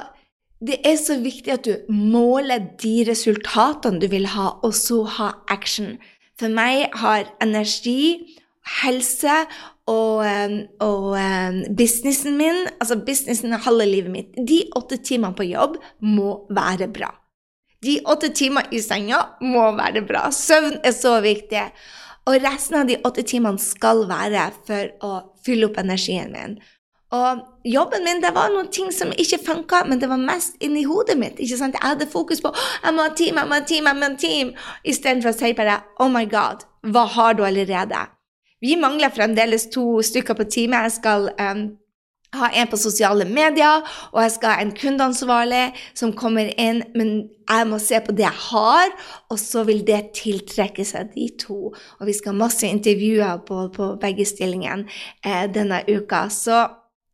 det 0.60 0.80
er 0.84 0.98
så 1.00 1.20
viktig 1.22 1.54
at 1.54 1.64
du 1.68 1.92
måler 1.94 2.64
de 2.82 2.94
resultatene 3.08 4.02
du 4.02 4.08
vil 4.10 4.26
ha, 4.34 4.50
og 4.66 4.74
så 4.74 5.04
ha 5.18 5.30
action. 5.48 5.96
For 6.38 6.50
meg 6.52 6.90
har 6.98 7.30
energi, 7.42 8.34
helse 8.82 9.44
og, 9.88 10.24
og 10.84 11.06
businessen 11.78 12.36
min, 12.36 12.66
altså 12.76 12.98
businessen 13.06 13.56
er 13.56 13.64
halve 13.64 13.86
livet 13.88 14.12
mitt, 14.12 14.36
de 14.36 14.62
åtte 14.76 15.00
timene 15.00 15.36
på 15.36 15.48
jobb 15.48 15.78
må 16.04 16.34
være 16.52 16.90
bra. 16.92 17.12
De 17.84 18.00
åtte 18.10 18.32
timene 18.34 18.66
i 18.74 18.80
senga 18.82 19.20
må 19.44 19.70
være 19.78 20.02
bra. 20.06 20.28
Søvn 20.34 20.80
er 20.84 20.94
så 20.96 21.18
viktig. 21.22 21.62
Og 22.28 22.40
resten 22.42 22.80
av 22.80 22.88
de 22.88 22.98
åtte 23.06 23.22
timene 23.24 23.62
skal 23.62 24.02
være 24.10 24.48
for 24.66 24.90
å 25.06 25.12
fylle 25.46 25.70
opp 25.70 25.78
energien 25.80 26.34
min. 26.34 26.58
Og 27.14 27.40
jobben 27.64 28.04
min 28.04 28.20
det 28.20 28.34
var 28.36 28.50
noen 28.52 28.68
ting 28.74 28.90
som 28.92 29.14
ikke 29.16 29.40
funka, 29.46 29.86
men 29.88 30.02
det 30.02 30.10
var 30.10 30.20
mest 30.20 30.58
inni 30.60 30.82
hodet 30.84 31.16
mitt. 31.16 31.38
ikke 31.40 31.56
sant? 31.56 31.78
Jeg 31.78 31.94
hadde 31.94 32.10
fokus 32.10 32.42
på 32.44 32.52
jeg 32.52 32.94
må 32.94 33.06
ha 33.06 33.14
team, 33.16 33.40
jeg 33.40 33.48
må 33.48 33.56
ha 33.56 33.64
team, 33.64 33.88
jeg 33.88 33.96
må 33.96 34.10
ha 34.10 34.20
team, 34.20 34.52
istedenfor 34.84 35.32
å 35.32 35.38
si 35.38 35.54
bare 35.56 35.80
oh 36.04 36.12
my 36.12 36.26
god, 36.28 36.66
hva 36.84 37.06
har 37.14 37.38
du 37.38 37.46
allerede? 37.48 38.02
Vi 38.60 38.76
mangler 38.76 39.12
fremdeles 39.14 39.68
to 39.70 40.00
stykker 40.02 40.34
på 40.34 40.48
teamet. 40.50 40.88
Jeg 40.88 40.96
skal 40.98 41.28
um, 41.38 41.60
ha 42.36 42.48
en 42.52 42.68
på 42.68 42.78
sosiale 42.80 43.24
medier, 43.24 43.84
og 44.12 44.22
jeg 44.24 44.34
skal 44.34 44.54
ha 44.54 44.64
en 44.64 44.72
kundeansvarlig 44.76 45.64
som 45.96 46.12
kommer 46.16 46.50
inn. 46.60 46.82
Men 46.98 47.12
jeg 47.48 47.68
må 47.70 47.78
se 47.82 48.00
på 48.04 48.14
det 48.16 48.26
jeg 48.26 48.44
har, 48.48 48.90
og 49.30 49.38
så 49.40 49.62
vil 49.68 49.84
det 49.86 50.10
tiltrekke 50.18 50.84
seg 50.86 51.14
de 51.14 51.30
to. 51.40 51.70
Og 51.70 52.10
vi 52.10 52.16
skal 52.16 52.34
ha 52.34 52.42
masse 52.42 52.66
intervjuer 52.66 53.44
på, 53.48 53.68
på 53.74 53.94
begge 54.02 54.26
stillingene 54.28 54.88
eh, 55.22 55.46
denne 55.54 55.84
uka. 55.88 56.26
Så 56.32 56.66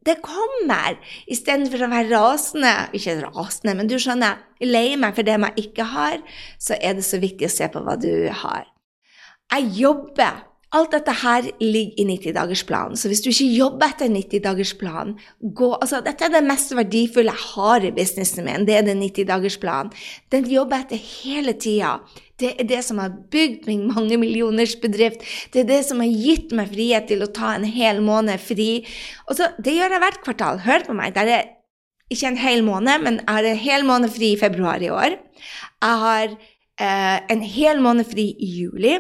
det 0.04 0.18
kommer, 0.24 0.98
istedenfor 1.33 1.87
å 1.87 1.88
være 1.88 2.11
rasende 2.12 2.72
Ikke 2.92 3.14
rasende, 3.22 3.72
men 3.78 3.88
du 3.88 3.96
skjønner, 3.96 4.42
lei 4.61 4.98
meg 5.00 5.16
for 5.16 5.24
det 5.24 5.38
man 5.40 5.57
ikke 5.61 5.87
har, 5.94 6.18
så 6.61 6.76
er 6.76 6.98
det 6.98 7.07
så 7.07 7.20
viktig 7.22 7.48
å 7.48 7.54
se 7.54 7.68
på 7.72 7.85
hva 7.85 7.96
du 8.00 8.28
har. 8.42 8.66
Jeg 9.54 9.70
jobber 9.78 10.42
Alt 10.74 10.94
dette 10.96 11.12
her 11.20 11.46
ligger 11.62 12.00
i 12.02 12.04
90-dagersplanen. 12.08 12.98
Så 12.98 13.08
hvis 13.10 13.22
du 13.22 13.30
ikke 13.30 13.46
jobber 13.54 13.92
etter 13.92 14.10
90-dagersplanen 14.10 15.14
altså 15.78 16.00
Dette 16.02 16.26
er 16.26 16.32
det 16.34 16.42
mest 16.46 16.74
verdifulle 16.74 17.30
jeg 17.30 17.50
har 17.54 17.87
i 17.87 17.92
businessen 17.94 18.46
min. 18.46 18.66
Det 18.66 18.74
er 18.78 18.87
den 18.87 19.02
90-dagersplanen. 19.02 19.92
Den 20.32 20.48
jobber 20.50 20.82
etter 20.82 20.98
hele 20.98 21.54
tida. 21.54 21.98
Det 22.40 22.56
er 22.58 22.66
det 22.66 22.80
som 22.82 22.98
har 22.98 23.14
bygd 23.30 23.68
min 23.70 23.87
bedrift. 24.82 25.22
Det 25.52 25.62
er 25.62 25.68
det 25.68 25.84
som 25.87 26.00
har 26.02 26.10
gitt 26.10 26.50
meg 26.52 26.72
frihet 26.72 27.06
til 27.06 27.22
å 27.22 27.30
ta 27.30 27.54
en 27.54 27.64
hel 27.64 28.02
måned 28.02 28.40
fri. 28.42 28.84
Og 29.28 29.37
så, 29.38 29.52
Det 29.58 29.74
gjør 29.76 29.94
jeg 29.94 30.02
hvert 30.02 30.24
kvartal. 30.24 30.58
Hør 30.58 30.88
på 30.88 30.96
meg. 30.98 31.14
Det 31.14 31.22
er 31.30 31.44
ikke 32.10 32.32
en 32.32 32.40
hel 32.40 32.64
måned, 32.64 32.98
men 33.04 33.20
jeg 33.20 33.30
har 33.30 33.44
en 33.44 33.62
hel 33.62 33.87
måned 33.87 34.10
fri 34.10 34.34
i 34.34 34.40
februar 34.40 34.82
i 34.82 34.90
år. 34.90 35.16
Jeg 35.84 36.02
har 36.02 36.34
eh, 36.80 37.18
en 37.30 37.42
hel 37.42 37.80
måned 37.80 38.08
fri 38.10 38.34
i 38.34 38.50
juli. 38.58 38.98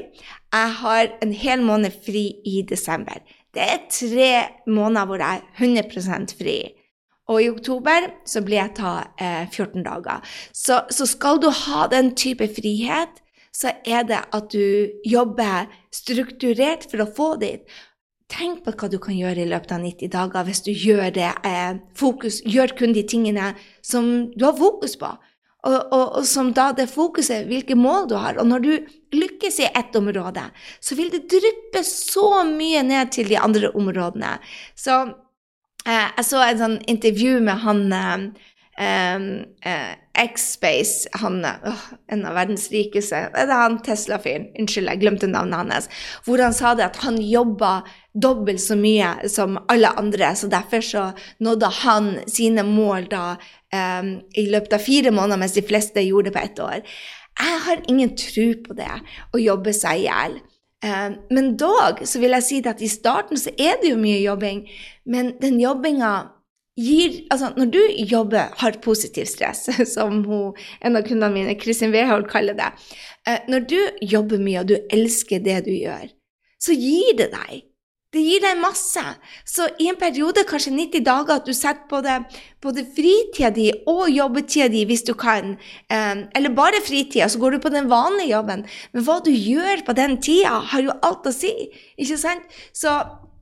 Jeg 0.54 0.70
har 0.78 1.08
en 1.24 1.32
hel 1.34 1.62
måned 1.66 1.94
fri 2.06 2.28
i 2.46 2.62
desember. 2.68 3.18
Det 3.54 3.62
er 3.62 3.86
tre 3.90 4.30
måneder 4.70 5.06
hvor 5.08 5.22
jeg 5.22 5.40
er 5.40 5.62
100% 5.66 6.34
fri. 6.38 6.58
Og 7.32 7.40
i 7.42 7.48
oktober 7.48 8.10
så 8.28 8.42
blir 8.44 8.60
jeg 8.60 8.74
ta 8.78 8.92
eh, 9.16 9.48
14 9.48 9.82
dager. 9.86 10.20
Så, 10.52 10.82
så, 10.90 11.06
skal 11.08 11.40
du 11.42 11.48
ha 11.48 11.86
den 11.90 12.12
type 12.14 12.46
frihet, 12.54 13.22
så 13.54 13.72
er 13.86 14.04
det 14.06 14.20
at 14.34 14.52
du 14.52 14.90
jobber 15.08 15.70
strukturert 15.94 16.86
for 16.90 17.02
å 17.02 17.10
få 17.16 17.28
dit. 17.40 17.64
Tenk 18.30 18.62
på 18.64 18.74
hva 18.76 18.90
du 18.90 18.98
kan 19.02 19.16
gjøre 19.16 19.44
i 19.44 19.48
løpet 19.48 19.72
av 19.74 19.82
90 19.84 20.12
dager 20.12 20.46
hvis 20.46 20.62
du 20.66 20.72
gjør 20.72 21.08
det. 21.16 21.30
Eh, 21.48 21.80
fokus, 21.96 22.42
gjør 22.44 22.76
kun 22.78 22.94
de 22.94 23.06
tingene 23.08 23.54
som 23.82 24.28
du 24.36 24.46
har 24.46 24.58
fokus 24.60 24.98
på. 25.00 25.14
Og, 25.64 25.76
og, 25.96 26.06
og, 26.18 26.24
som 26.28 26.50
da 26.52 26.68
det 26.76 26.90
fokuset, 26.92 27.46
hvilke 27.48 27.76
mål 27.78 28.08
du 28.10 28.18
har. 28.20 28.36
Og 28.40 28.48
når 28.50 28.64
du 28.64 28.72
lykkes 29.16 29.62
i 29.64 29.70
ett 29.70 29.96
område, 29.96 30.42
så 30.80 30.96
vil 30.98 31.08
det 31.12 31.24
dryppe 31.32 31.80
så 31.88 32.42
mye 32.48 32.82
ned 32.84 33.12
til 33.16 33.30
de 33.32 33.38
andre 33.40 33.70
områdene. 33.72 34.34
Så 34.76 34.98
eh, 35.86 36.08
jeg 36.18 36.26
så 36.28 36.42
en 36.44 36.60
sånn 36.60 36.78
intervju 36.90 37.38
med 37.46 37.64
han 37.64 37.82
eh, 37.96 39.24
eh, 39.72 39.92
X-Space, 40.14 41.08
han 41.18 41.40
oh, 41.42 41.84
en 42.12 42.22
av 42.28 42.36
verdens 42.36 42.68
rikeste 42.70 43.18
Det 43.34 43.42
er 43.42 43.50
han 43.50 43.80
Tesla-fyren, 43.82 44.46
unnskyld, 44.60 44.86
jeg 44.92 45.00
glemte 45.02 45.26
navnet 45.30 45.74
hans. 45.74 45.88
Hvor 46.26 46.42
han 46.42 46.54
sa 46.54 46.74
det 46.78 46.86
at 46.86 47.00
han 47.02 47.18
jobba 47.18 47.80
dobbelt 48.14 48.62
så 48.62 48.76
mye 48.78 49.26
som 49.30 49.58
alle 49.72 49.90
andre, 49.98 50.30
så 50.38 50.46
derfor 50.52 50.86
så 50.86 51.04
nådde 51.42 51.70
han 51.80 52.10
sine 52.30 52.62
mål 52.66 53.08
da 53.10 53.24
um, 53.74 54.14
i 54.38 54.46
løpet 54.52 54.78
av 54.78 54.86
fire 54.86 55.10
måneder, 55.14 55.42
mens 55.42 55.58
de 55.58 55.66
fleste 55.66 56.06
gjorde 56.06 56.30
det 56.30 56.36
på 56.38 56.44
ett 56.44 56.62
år. 56.62 56.96
Jeg 57.34 57.62
har 57.66 57.82
ingen 57.90 58.14
tro 58.14 58.48
på 58.68 58.78
det, 58.78 58.92
å 59.34 59.42
jobbe 59.42 59.74
seg 59.74 60.04
i 60.04 60.06
hjel. 60.06 60.38
Um, 60.84 61.18
men 61.34 61.54
dog 61.58 62.04
så 62.06 62.22
vil 62.22 62.36
jeg 62.38 62.46
si 62.46 62.62
at 62.70 62.82
i 62.84 62.92
starten 62.92 63.40
så 63.40 63.50
er 63.58 63.80
det 63.82 63.90
jo 63.90 63.98
mye 63.98 64.22
jobbing, 64.22 64.62
men 65.10 65.34
den 65.42 65.58
jobbinga 65.58 66.14
gir 66.78 67.20
Altså, 67.30 67.52
når 67.56 67.70
du 67.70 67.80
jobber, 68.10 68.54
har 68.58 68.80
positiv 68.82 69.26
stress, 69.30 69.68
som 69.94 70.24
hun, 70.24 70.56
en 70.82 70.96
av 70.96 71.06
kundene 71.06 71.32
mine, 71.34 71.58
Kristin 71.60 71.94
Wehold, 71.94 72.28
kaller 72.30 72.58
det 72.58 72.72
uh, 73.28 73.38
Når 73.48 73.68
du 73.70 73.78
jobber 74.02 74.42
mye, 74.42 74.64
og 74.64 74.72
du 74.72 74.76
elsker 74.90 75.44
det 75.44 75.64
du 75.68 75.72
gjør, 75.74 76.10
så 76.62 76.74
gir 76.74 77.14
det 77.18 77.30
deg 77.34 77.62
det 78.14 78.22
gir 78.22 78.42
deg 78.44 78.60
masse. 78.62 79.02
Så 79.48 79.66
i 79.82 79.88
en 79.90 79.98
periode, 79.98 80.44
kanskje 80.46 80.72
90 80.74 81.02
dager, 81.06 81.40
at 81.40 81.48
du 81.48 81.54
setter 81.56 81.88
både, 81.90 82.20
både 82.62 82.84
fritida 82.94 83.50
di 83.54 83.66
og 83.90 84.06
jobbetida 84.12 84.68
di 84.70 84.84
hvis 84.88 85.02
du 85.08 85.14
kan, 85.18 85.56
um, 85.90 86.22
eller 86.36 86.54
bare 86.54 86.82
fritida, 86.86 87.28
så 87.28 87.42
går 87.42 87.56
du 87.56 87.64
på 87.64 87.74
den 87.74 87.90
vanlige 87.90 88.36
jobben. 88.36 88.64
Men 88.94 89.06
hva 89.06 89.18
du 89.24 89.32
gjør 89.32 89.82
på 89.86 89.96
den 89.98 90.20
tida, 90.22 90.60
har 90.70 90.86
jo 90.86 90.94
alt 91.02 91.26
å 91.26 91.34
si, 91.34 91.52
ikke 91.98 92.20
sant? 92.20 92.58
Så 92.76 92.94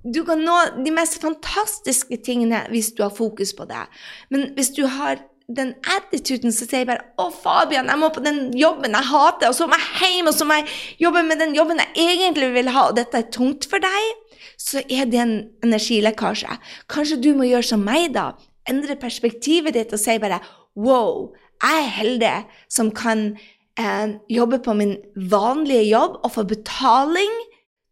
du 0.02 0.24
kan 0.26 0.40
nå 0.42 0.56
de 0.82 0.92
mest 0.94 1.20
fantastiske 1.22 2.18
tingene 2.26 2.64
hvis 2.72 2.92
du 2.96 3.04
har 3.04 3.12
fokus 3.14 3.54
på 3.54 3.66
det. 3.70 3.84
Men 4.30 4.50
hvis 4.56 4.72
du 4.74 4.86
har 4.86 5.20
den 5.56 5.74
attituden 5.84 6.52
som 6.54 6.68
sier 6.68 6.86
bare 6.88 7.04
'Å, 7.18 7.30
Fabian, 7.34 7.86
jeg 7.86 7.98
må 7.98 8.08
på 8.14 8.24
den 8.24 8.52
jobben 8.56 8.94
jeg 8.94 9.10
hater', 9.10 9.48
og 9.48 9.54
så 9.54 9.66
må 9.66 9.76
jeg 9.76 10.16
hjem, 10.16 10.26
og 10.28 10.34
så 10.34 10.44
må 10.44 10.54
jeg 10.54 10.68
jobbe 11.00 11.22
med 11.22 11.38
den 11.38 11.54
jobben 11.54 11.78
jeg 11.78 12.18
egentlig 12.18 12.52
vil 12.54 12.68
ha', 12.68 12.88
og 12.88 12.96
dette 12.96 13.18
er 13.18 13.30
tungt 13.30 13.66
for 13.66 13.78
deg', 13.78 14.14
så 14.58 14.82
er 14.88 15.04
det 15.04 15.20
en 15.20 15.48
energilekkasje. 15.62 16.58
Kanskje 16.88 17.22
du 17.22 17.34
må 17.34 17.44
gjøre 17.44 17.62
som 17.62 17.84
meg, 17.84 18.14
da. 18.14 18.32
Endre 18.68 18.96
perspektivet 18.96 19.74
ditt 19.74 19.92
og 19.92 19.98
si 19.98 20.18
bare 20.18 20.40
wow, 20.76 21.32
jeg 21.62 21.78
er 21.78 21.90
heldig 21.98 22.36
som 22.70 22.90
kan 22.90 23.36
eh, 23.78 24.14
jobbe 24.30 24.58
på 24.62 24.74
min 24.74 24.96
vanlige 25.16 25.84
jobb 25.90 26.20
og 26.22 26.32
få 26.32 26.44
betaling 26.48 27.32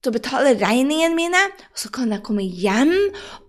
til 0.01 0.13
å 0.13 0.17
betale 0.17 0.55
regningene 0.57 1.17
mine, 1.17 1.43
og 1.73 1.83
så 1.83 1.91
kan 1.93 2.13
jeg 2.15 2.25
komme 2.25 2.45
hjem 2.45 2.95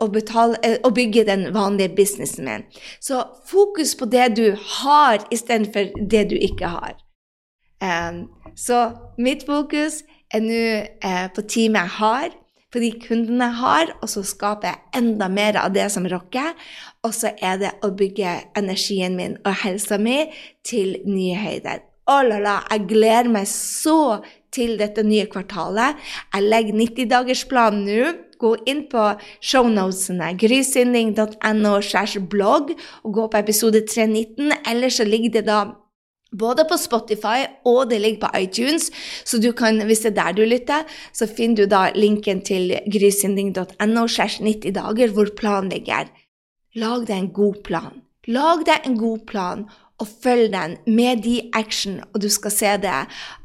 og, 0.02 0.12
betale, 0.16 0.60
eh, 0.68 0.78
og 0.84 0.96
bygge 0.98 1.24
den 1.30 1.48
vanlige 1.56 1.96
businessen 1.96 2.48
min. 2.48 2.66
Så 3.00 3.24
fokus 3.48 3.96
på 3.96 4.10
det 4.12 4.34
du 4.40 4.46
har, 4.82 5.24
istedenfor 5.32 5.94
det 6.12 6.28
du 6.34 6.36
ikke 6.36 6.74
har. 6.76 7.00
Um, 7.82 8.28
så 8.56 8.92
mitt 9.18 9.48
fokus 9.48 10.04
er 10.34 10.44
nå 10.44 10.66
uh, 11.02 11.28
på 11.34 11.48
teamet 11.50 11.88
jeg 11.88 11.96
har, 11.98 12.36
på 12.72 12.80
de 12.80 12.92
kundene 13.04 13.48
jeg 13.50 13.60
har, 13.60 13.94
og 14.00 14.12
så 14.12 14.24
skaper 14.24 14.70
jeg 14.70 15.02
enda 15.02 15.28
mer 15.32 15.58
av 15.60 15.74
det 15.76 15.90
som 15.92 16.08
rocker. 16.08 16.54
Og 17.04 17.16
så 17.16 17.34
er 17.44 17.58
det 17.60 17.72
å 17.84 17.92
bygge 17.98 18.36
energien 18.60 19.18
min 19.18 19.40
og 19.42 19.56
helsa 19.64 19.98
mi 20.00 20.22
til 20.68 20.96
nye 21.08 21.40
høyder. 21.40 21.84
Oh 22.12 22.22
la 22.26 22.40
la, 22.42 22.56
jeg 22.72 22.88
gleder 22.90 23.30
meg 23.32 23.50
så 23.50 24.22
til 24.54 24.78
dette 24.80 25.04
nye 25.08 25.28
kvartalet. 25.32 26.00
Jeg 26.34 26.48
legger 26.48 26.80
90-dagersplanen 26.84 27.88
nå. 27.88 28.12
gå 28.42 28.56
inn 28.66 28.88
på 28.90 29.04
shownotesene, 29.46 30.32
grysynding.no 30.42 31.76
blogg, 32.32 32.72
og 33.06 33.14
gå 33.14 33.28
på 33.28 33.38
episode 33.38 33.84
319. 33.86 34.50
Eller 34.66 34.90
så 34.90 35.06
ligger 35.06 35.36
det 35.36 35.46
da 35.46 35.60
både 36.32 36.66
på 36.66 36.78
Spotify 36.80 37.44
og 37.68 37.90
det 37.92 38.00
ligger 38.02 38.28
på 38.28 38.40
iTunes, 38.40 38.90
så 39.26 39.38
du 39.38 39.52
kan, 39.52 39.82
hvis 39.86 40.04
det 40.06 40.14
er 40.14 40.18
der 40.24 40.38
du 40.38 40.46
lytter, 40.46 40.88
så 41.14 41.28
finner 41.28 41.56
du 41.56 41.66
da 41.70 41.90
linken 41.96 42.42
til 42.42 42.78
grysynding.no 42.94 44.08
90 44.08 44.72
dager, 44.74 45.12
hvor 45.12 45.30
planen 45.38 45.70
ligger. 45.70 46.08
Lag 46.76 47.08
deg 47.08 47.18
en 47.18 47.34
god 47.36 47.64
plan. 47.64 48.02
Lag 48.28 48.64
deg 48.66 48.86
en 48.86 48.98
god 48.98 49.26
plan, 49.28 49.66
og 50.02 50.10
følg 50.24 50.50
den 50.54 50.76
med 50.90 51.22
de 51.26 51.38
action, 51.54 52.00
og 52.14 52.22
du 52.24 52.30
skal 52.34 52.54
se 52.54 52.74
det 52.82 52.94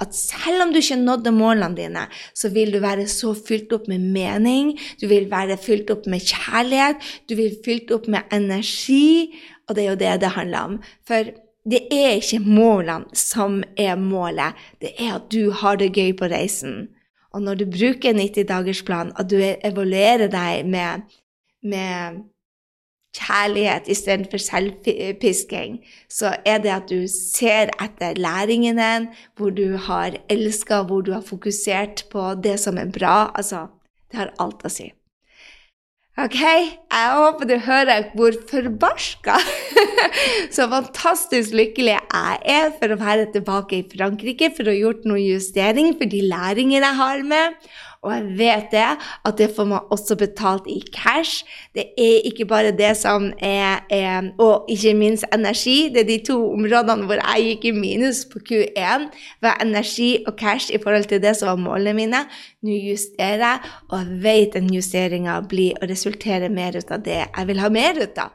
at 0.00 0.16
selv 0.16 0.64
om 0.64 0.72
du 0.72 0.80
ikke 0.80 0.98
nådde 1.00 1.32
målene 1.36 1.76
dine, 1.76 2.06
så 2.34 2.50
vil 2.54 2.72
du 2.72 2.80
være 2.80 3.06
så 3.12 3.34
fylt 3.36 3.72
opp 3.76 3.88
med 3.92 4.02
mening, 4.02 4.74
du 5.00 5.06
vil 5.10 5.28
være 5.30 5.58
fylt 5.60 5.90
opp 5.92 6.08
med 6.10 6.24
kjærlighet, 6.24 7.02
du 7.28 7.36
vil 7.38 7.58
fylt 7.64 7.92
opp 7.94 8.08
med 8.08 8.32
energi, 8.32 9.34
og 9.68 9.76
det 9.76 9.84
er 9.84 9.90
jo 9.90 10.00
det 10.00 10.20
det 10.22 10.34
handler 10.36 10.70
om. 10.70 10.78
For 11.06 11.32
det 11.66 11.82
er 11.90 12.20
ikke 12.20 12.40
målene 12.46 13.18
som 13.18 13.62
er 13.76 13.96
målet, 13.98 14.54
det 14.80 14.94
er 14.98 15.16
at 15.18 15.30
du 15.32 15.50
har 15.50 15.76
det 15.80 15.92
gøy 15.96 16.14
på 16.18 16.30
reisen. 16.30 16.86
Og 17.34 17.42
når 17.42 17.58
du 17.60 17.66
bruker 17.68 18.16
90-dagersplan, 18.16 19.12
at 19.18 19.28
du 19.28 19.36
evaluerer 19.36 20.30
deg 20.32 20.68
med, 20.72 21.02
med 21.62 22.22
kjærlighet 23.16 23.88
istedenfor 23.92 24.42
selvpisking, 24.42 25.80
så 26.08 26.34
er 26.46 26.60
det 26.64 26.74
at 26.74 26.90
du 26.90 27.06
ser 27.10 27.72
etter 27.82 28.20
læringen 28.20 28.80
din, 28.80 29.08
hvor 29.36 29.50
du 29.50 29.76
har 29.76 30.18
elska, 30.28 30.82
hvor 30.82 31.00
du 31.00 31.12
har 31.16 31.24
fokusert 31.24 32.06
på 32.12 32.34
det 32.44 32.58
som 32.60 32.78
er 32.78 32.92
bra. 32.92 33.32
Altså, 33.34 33.66
det 34.10 34.20
har 34.20 34.34
alt 34.40 34.64
å 34.64 34.72
si. 34.72 34.92
Ok, 36.16 36.38
jeg 36.40 37.08
håper 37.12 37.44
du 37.44 37.58
hører 37.60 38.06
hvor 38.16 38.32
forbarska 38.48 39.34
så 40.56 40.64
fantastisk 40.72 41.52
lykkelig 41.52 41.92
jeg 41.92 42.38
er 42.54 42.70
for 42.78 42.94
å 42.94 42.96
være 43.02 43.26
tilbake 43.34 43.82
i 43.82 43.84
Frankrike, 43.90 44.48
for 44.56 44.64
å 44.64 44.72
ha 44.72 44.78
gjort 44.78 45.04
noen 45.04 45.26
justering 45.26 45.92
for 45.98 46.08
de 46.08 46.22
læringene 46.24 46.88
jeg 46.88 46.98
har 47.02 47.20
med. 47.34 47.68
Og 48.06 48.12
jeg 48.14 48.38
vet 48.38 48.68
det, 48.72 48.84
at 49.26 49.38
det 49.38 49.50
får 49.56 49.66
man 49.68 49.90
også 49.90 50.16
betalt 50.18 50.68
i 50.70 50.78
cash. 50.94 51.42
Det 51.74 51.88
er 51.98 52.26
ikke 52.30 52.46
bare 52.48 52.70
det 52.76 52.92
som 52.96 53.32
er, 53.42 53.82
er 53.90 54.30
Og 54.38 54.64
ikke 54.70 54.94
minst 54.94 55.24
energi. 55.34 55.90
Det 55.94 56.04
er 56.04 56.10
de 56.10 56.20
to 56.26 56.38
områdene 56.52 57.06
hvor 57.08 57.18
jeg 57.18 57.48
gikk 57.50 57.64
i 57.70 57.74
minus 57.76 58.24
på 58.30 58.38
Q1. 58.46 59.08
Var 59.42 59.58
energi 59.64 60.24
og 60.26 60.36
cash 60.38 60.70
i 60.70 60.78
forhold 60.82 61.10
til 61.10 61.22
det 61.22 61.36
som 61.36 61.50
var 61.52 61.64
målene 61.64 61.96
mine. 61.96 62.22
Nå 62.62 62.78
justerer 62.86 63.42
jeg, 63.42 63.74
og 63.90 63.98
jeg 63.98 64.22
vet 64.22 64.54
den 64.54 64.70
justeringa 64.74 65.40
blir 65.48 65.76
å 65.82 65.90
resultere 65.90 66.48
mer 66.52 66.78
ut 66.78 66.90
av 66.90 67.04
det 67.04 67.20
jeg 67.24 67.50
vil 67.50 67.60
ha 67.62 67.70
mer 67.72 67.98
ut 68.00 68.18
av. 68.22 68.32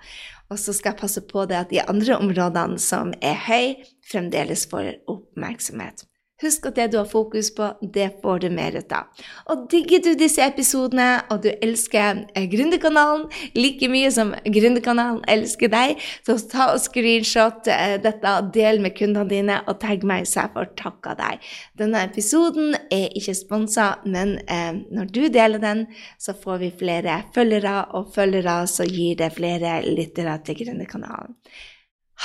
Og 0.52 0.60
så 0.60 0.76
skal 0.76 0.92
jeg 0.92 1.00
passe 1.00 1.24
på 1.32 1.48
det 1.48 1.60
at 1.62 1.72
de 1.72 1.80
andre 1.82 2.20
områdene 2.20 2.80
som 2.80 3.14
er 3.24 3.40
høy, 3.48 3.76
fremdeles 4.12 4.68
får 4.72 4.98
oppmerksomhet. 5.12 6.11
Husk 6.42 6.66
at 6.70 6.78
det 6.80 6.88
du 6.94 6.98
har 6.98 7.10
fokus 7.10 7.52
på, 7.54 7.68
det 7.82 8.08
får 8.22 8.44
du 8.44 8.50
mer 8.54 8.76
ut 8.78 8.94
av. 8.96 9.10
Og 9.54 9.68
digger 9.72 10.02
du 10.06 10.12
disse 10.18 10.42
episodene, 10.42 11.22
og 11.30 11.44
du 11.46 11.50
elsker 11.54 12.24
eh, 12.36 12.48
Gründerkanalen 12.52 13.28
like 13.58 13.90
mye 13.92 14.10
som 14.14 14.34
Gründerkanalen 14.46 15.22
elsker 15.30 15.72
deg, 15.72 16.02
så 16.26 16.38
ta 16.52 16.72
og 16.74 16.82
screenshot 16.82 17.70
eh, 17.72 17.98
dette, 18.02 18.36
del 18.56 18.82
med 18.84 18.96
kundene 18.98 19.30
dine, 19.30 19.60
og 19.68 19.80
tagg 19.84 20.06
meg, 20.08 20.26
så 20.30 20.46
jeg 20.46 20.54
får 20.56 20.72
takka 20.82 21.16
deg. 21.20 21.52
Denne 21.78 22.06
episoden 22.10 22.74
er 22.90 23.12
ikke 23.18 23.38
sponsa, 23.38 23.92
men 24.06 24.38
eh, 24.48 24.72
når 24.90 25.12
du 25.14 25.22
deler 25.30 25.62
den, 25.62 25.86
så 26.22 26.34
får 26.38 26.64
vi 26.64 26.72
flere 26.82 27.22
følgere, 27.36 27.76
og 27.98 28.10
følgere 28.16 28.64
så 28.72 28.88
gir 28.90 29.20
det 29.22 29.34
flere 29.38 29.82
lyttere 29.86 30.40
til 30.46 30.64
Gründerkanalen. 30.64 31.38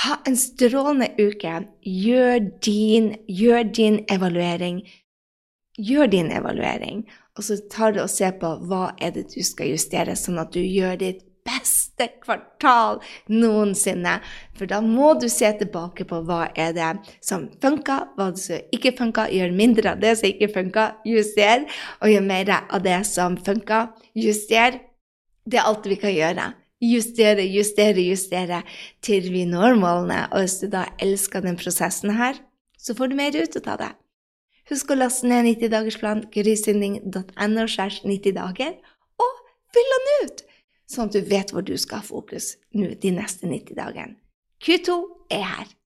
Ha 0.03 0.19
en 0.29 0.37
strålende 0.37 1.09
uke. 1.17 1.53
Gjør 1.81 2.39
din, 2.65 3.15
gjør 3.27 3.63
din 3.73 4.03
evaluering. 4.13 4.83
Gjør 5.77 6.09
din 6.09 6.31
evaluering, 6.33 7.03
og 7.37 7.43
så 7.45 7.57
tar 7.69 7.93
du 7.93 7.99
og 8.01 8.09
ser 8.09 8.33
på 8.41 8.49
hva 8.65 8.95
er 8.97 9.11
det 9.13 9.27
du 9.35 9.43
skal 9.45 9.69
justere, 9.75 10.15
sånn 10.17 10.39
at 10.41 10.49
du 10.55 10.61
gjør 10.61 10.95
ditt 11.01 11.21
beste 11.47 12.07
kvartal 12.23 12.97
noensinne. 13.29 14.17
For 14.57 14.69
da 14.69 14.81
må 14.81 15.13
du 15.21 15.27
se 15.31 15.51
tilbake 15.59 16.07
på 16.09 16.21
hva 16.27 16.47
er 16.57 16.73
det 16.77 16.91
som 17.23 17.47
funka, 17.61 17.99
hva 18.17 18.31
som 18.37 18.73
ikke 18.73 18.95
funka. 18.97 19.29
Gjør 19.33 19.55
mindre 19.55 19.93
av 19.93 20.03
det 20.03 20.17
som 20.19 20.29
ikke 20.29 20.51
funka, 20.57 20.87
juster. 21.07 21.65
Og 22.01 22.13
gjør 22.13 22.29
mer 22.33 22.53
av 22.57 22.81
det 22.85 22.99
som 23.09 23.37
funka, 23.37 23.83
juster. 24.17 24.81
Det 25.47 25.61
er 25.61 25.69
alt 25.69 25.85
vi 25.87 26.01
kan 26.01 26.13
gjøre 26.13 26.51
justere, 26.83 27.45
justere, 27.49 28.03
justere 28.05 28.61
til 29.01 29.31
vi 29.33 29.45
når 29.49 29.77
målene. 29.79 30.25
Og 30.31 30.45
hvis 30.45 30.59
du 30.61 30.67
da 30.71 30.87
elsker 31.03 31.45
den 31.45 31.57
prosessen 31.59 32.13
her, 32.17 32.39
så 32.77 32.95
får 32.97 33.11
du 33.11 33.17
mer 33.19 33.37
ut 33.37 33.57
av 33.67 33.79
det. 33.81 33.93
Husk 34.67 34.91
å 34.91 34.97
laste 34.97 35.27
ned 35.29 35.45
90-dagersplan 35.47 36.25
grysynding.no 36.33 37.23
90 37.31 38.35
dager, 38.35 38.73
og 39.23 39.41
fyll 39.73 39.93
den 39.93 40.09
ut, 40.25 40.43
sånn 40.91 41.07
at 41.07 41.15
du 41.15 41.21
vet 41.29 41.53
hvor 41.55 41.63
du 41.63 41.77
skal 41.79 42.01
ha 42.01 42.07
fokus 42.07 42.55
nå 42.75 42.91
de 42.99 43.13
neste 43.15 43.47
90 43.47 43.79
dagene. 43.79 44.17
Q2 44.63 44.97
er 45.31 45.45
her. 45.47 45.76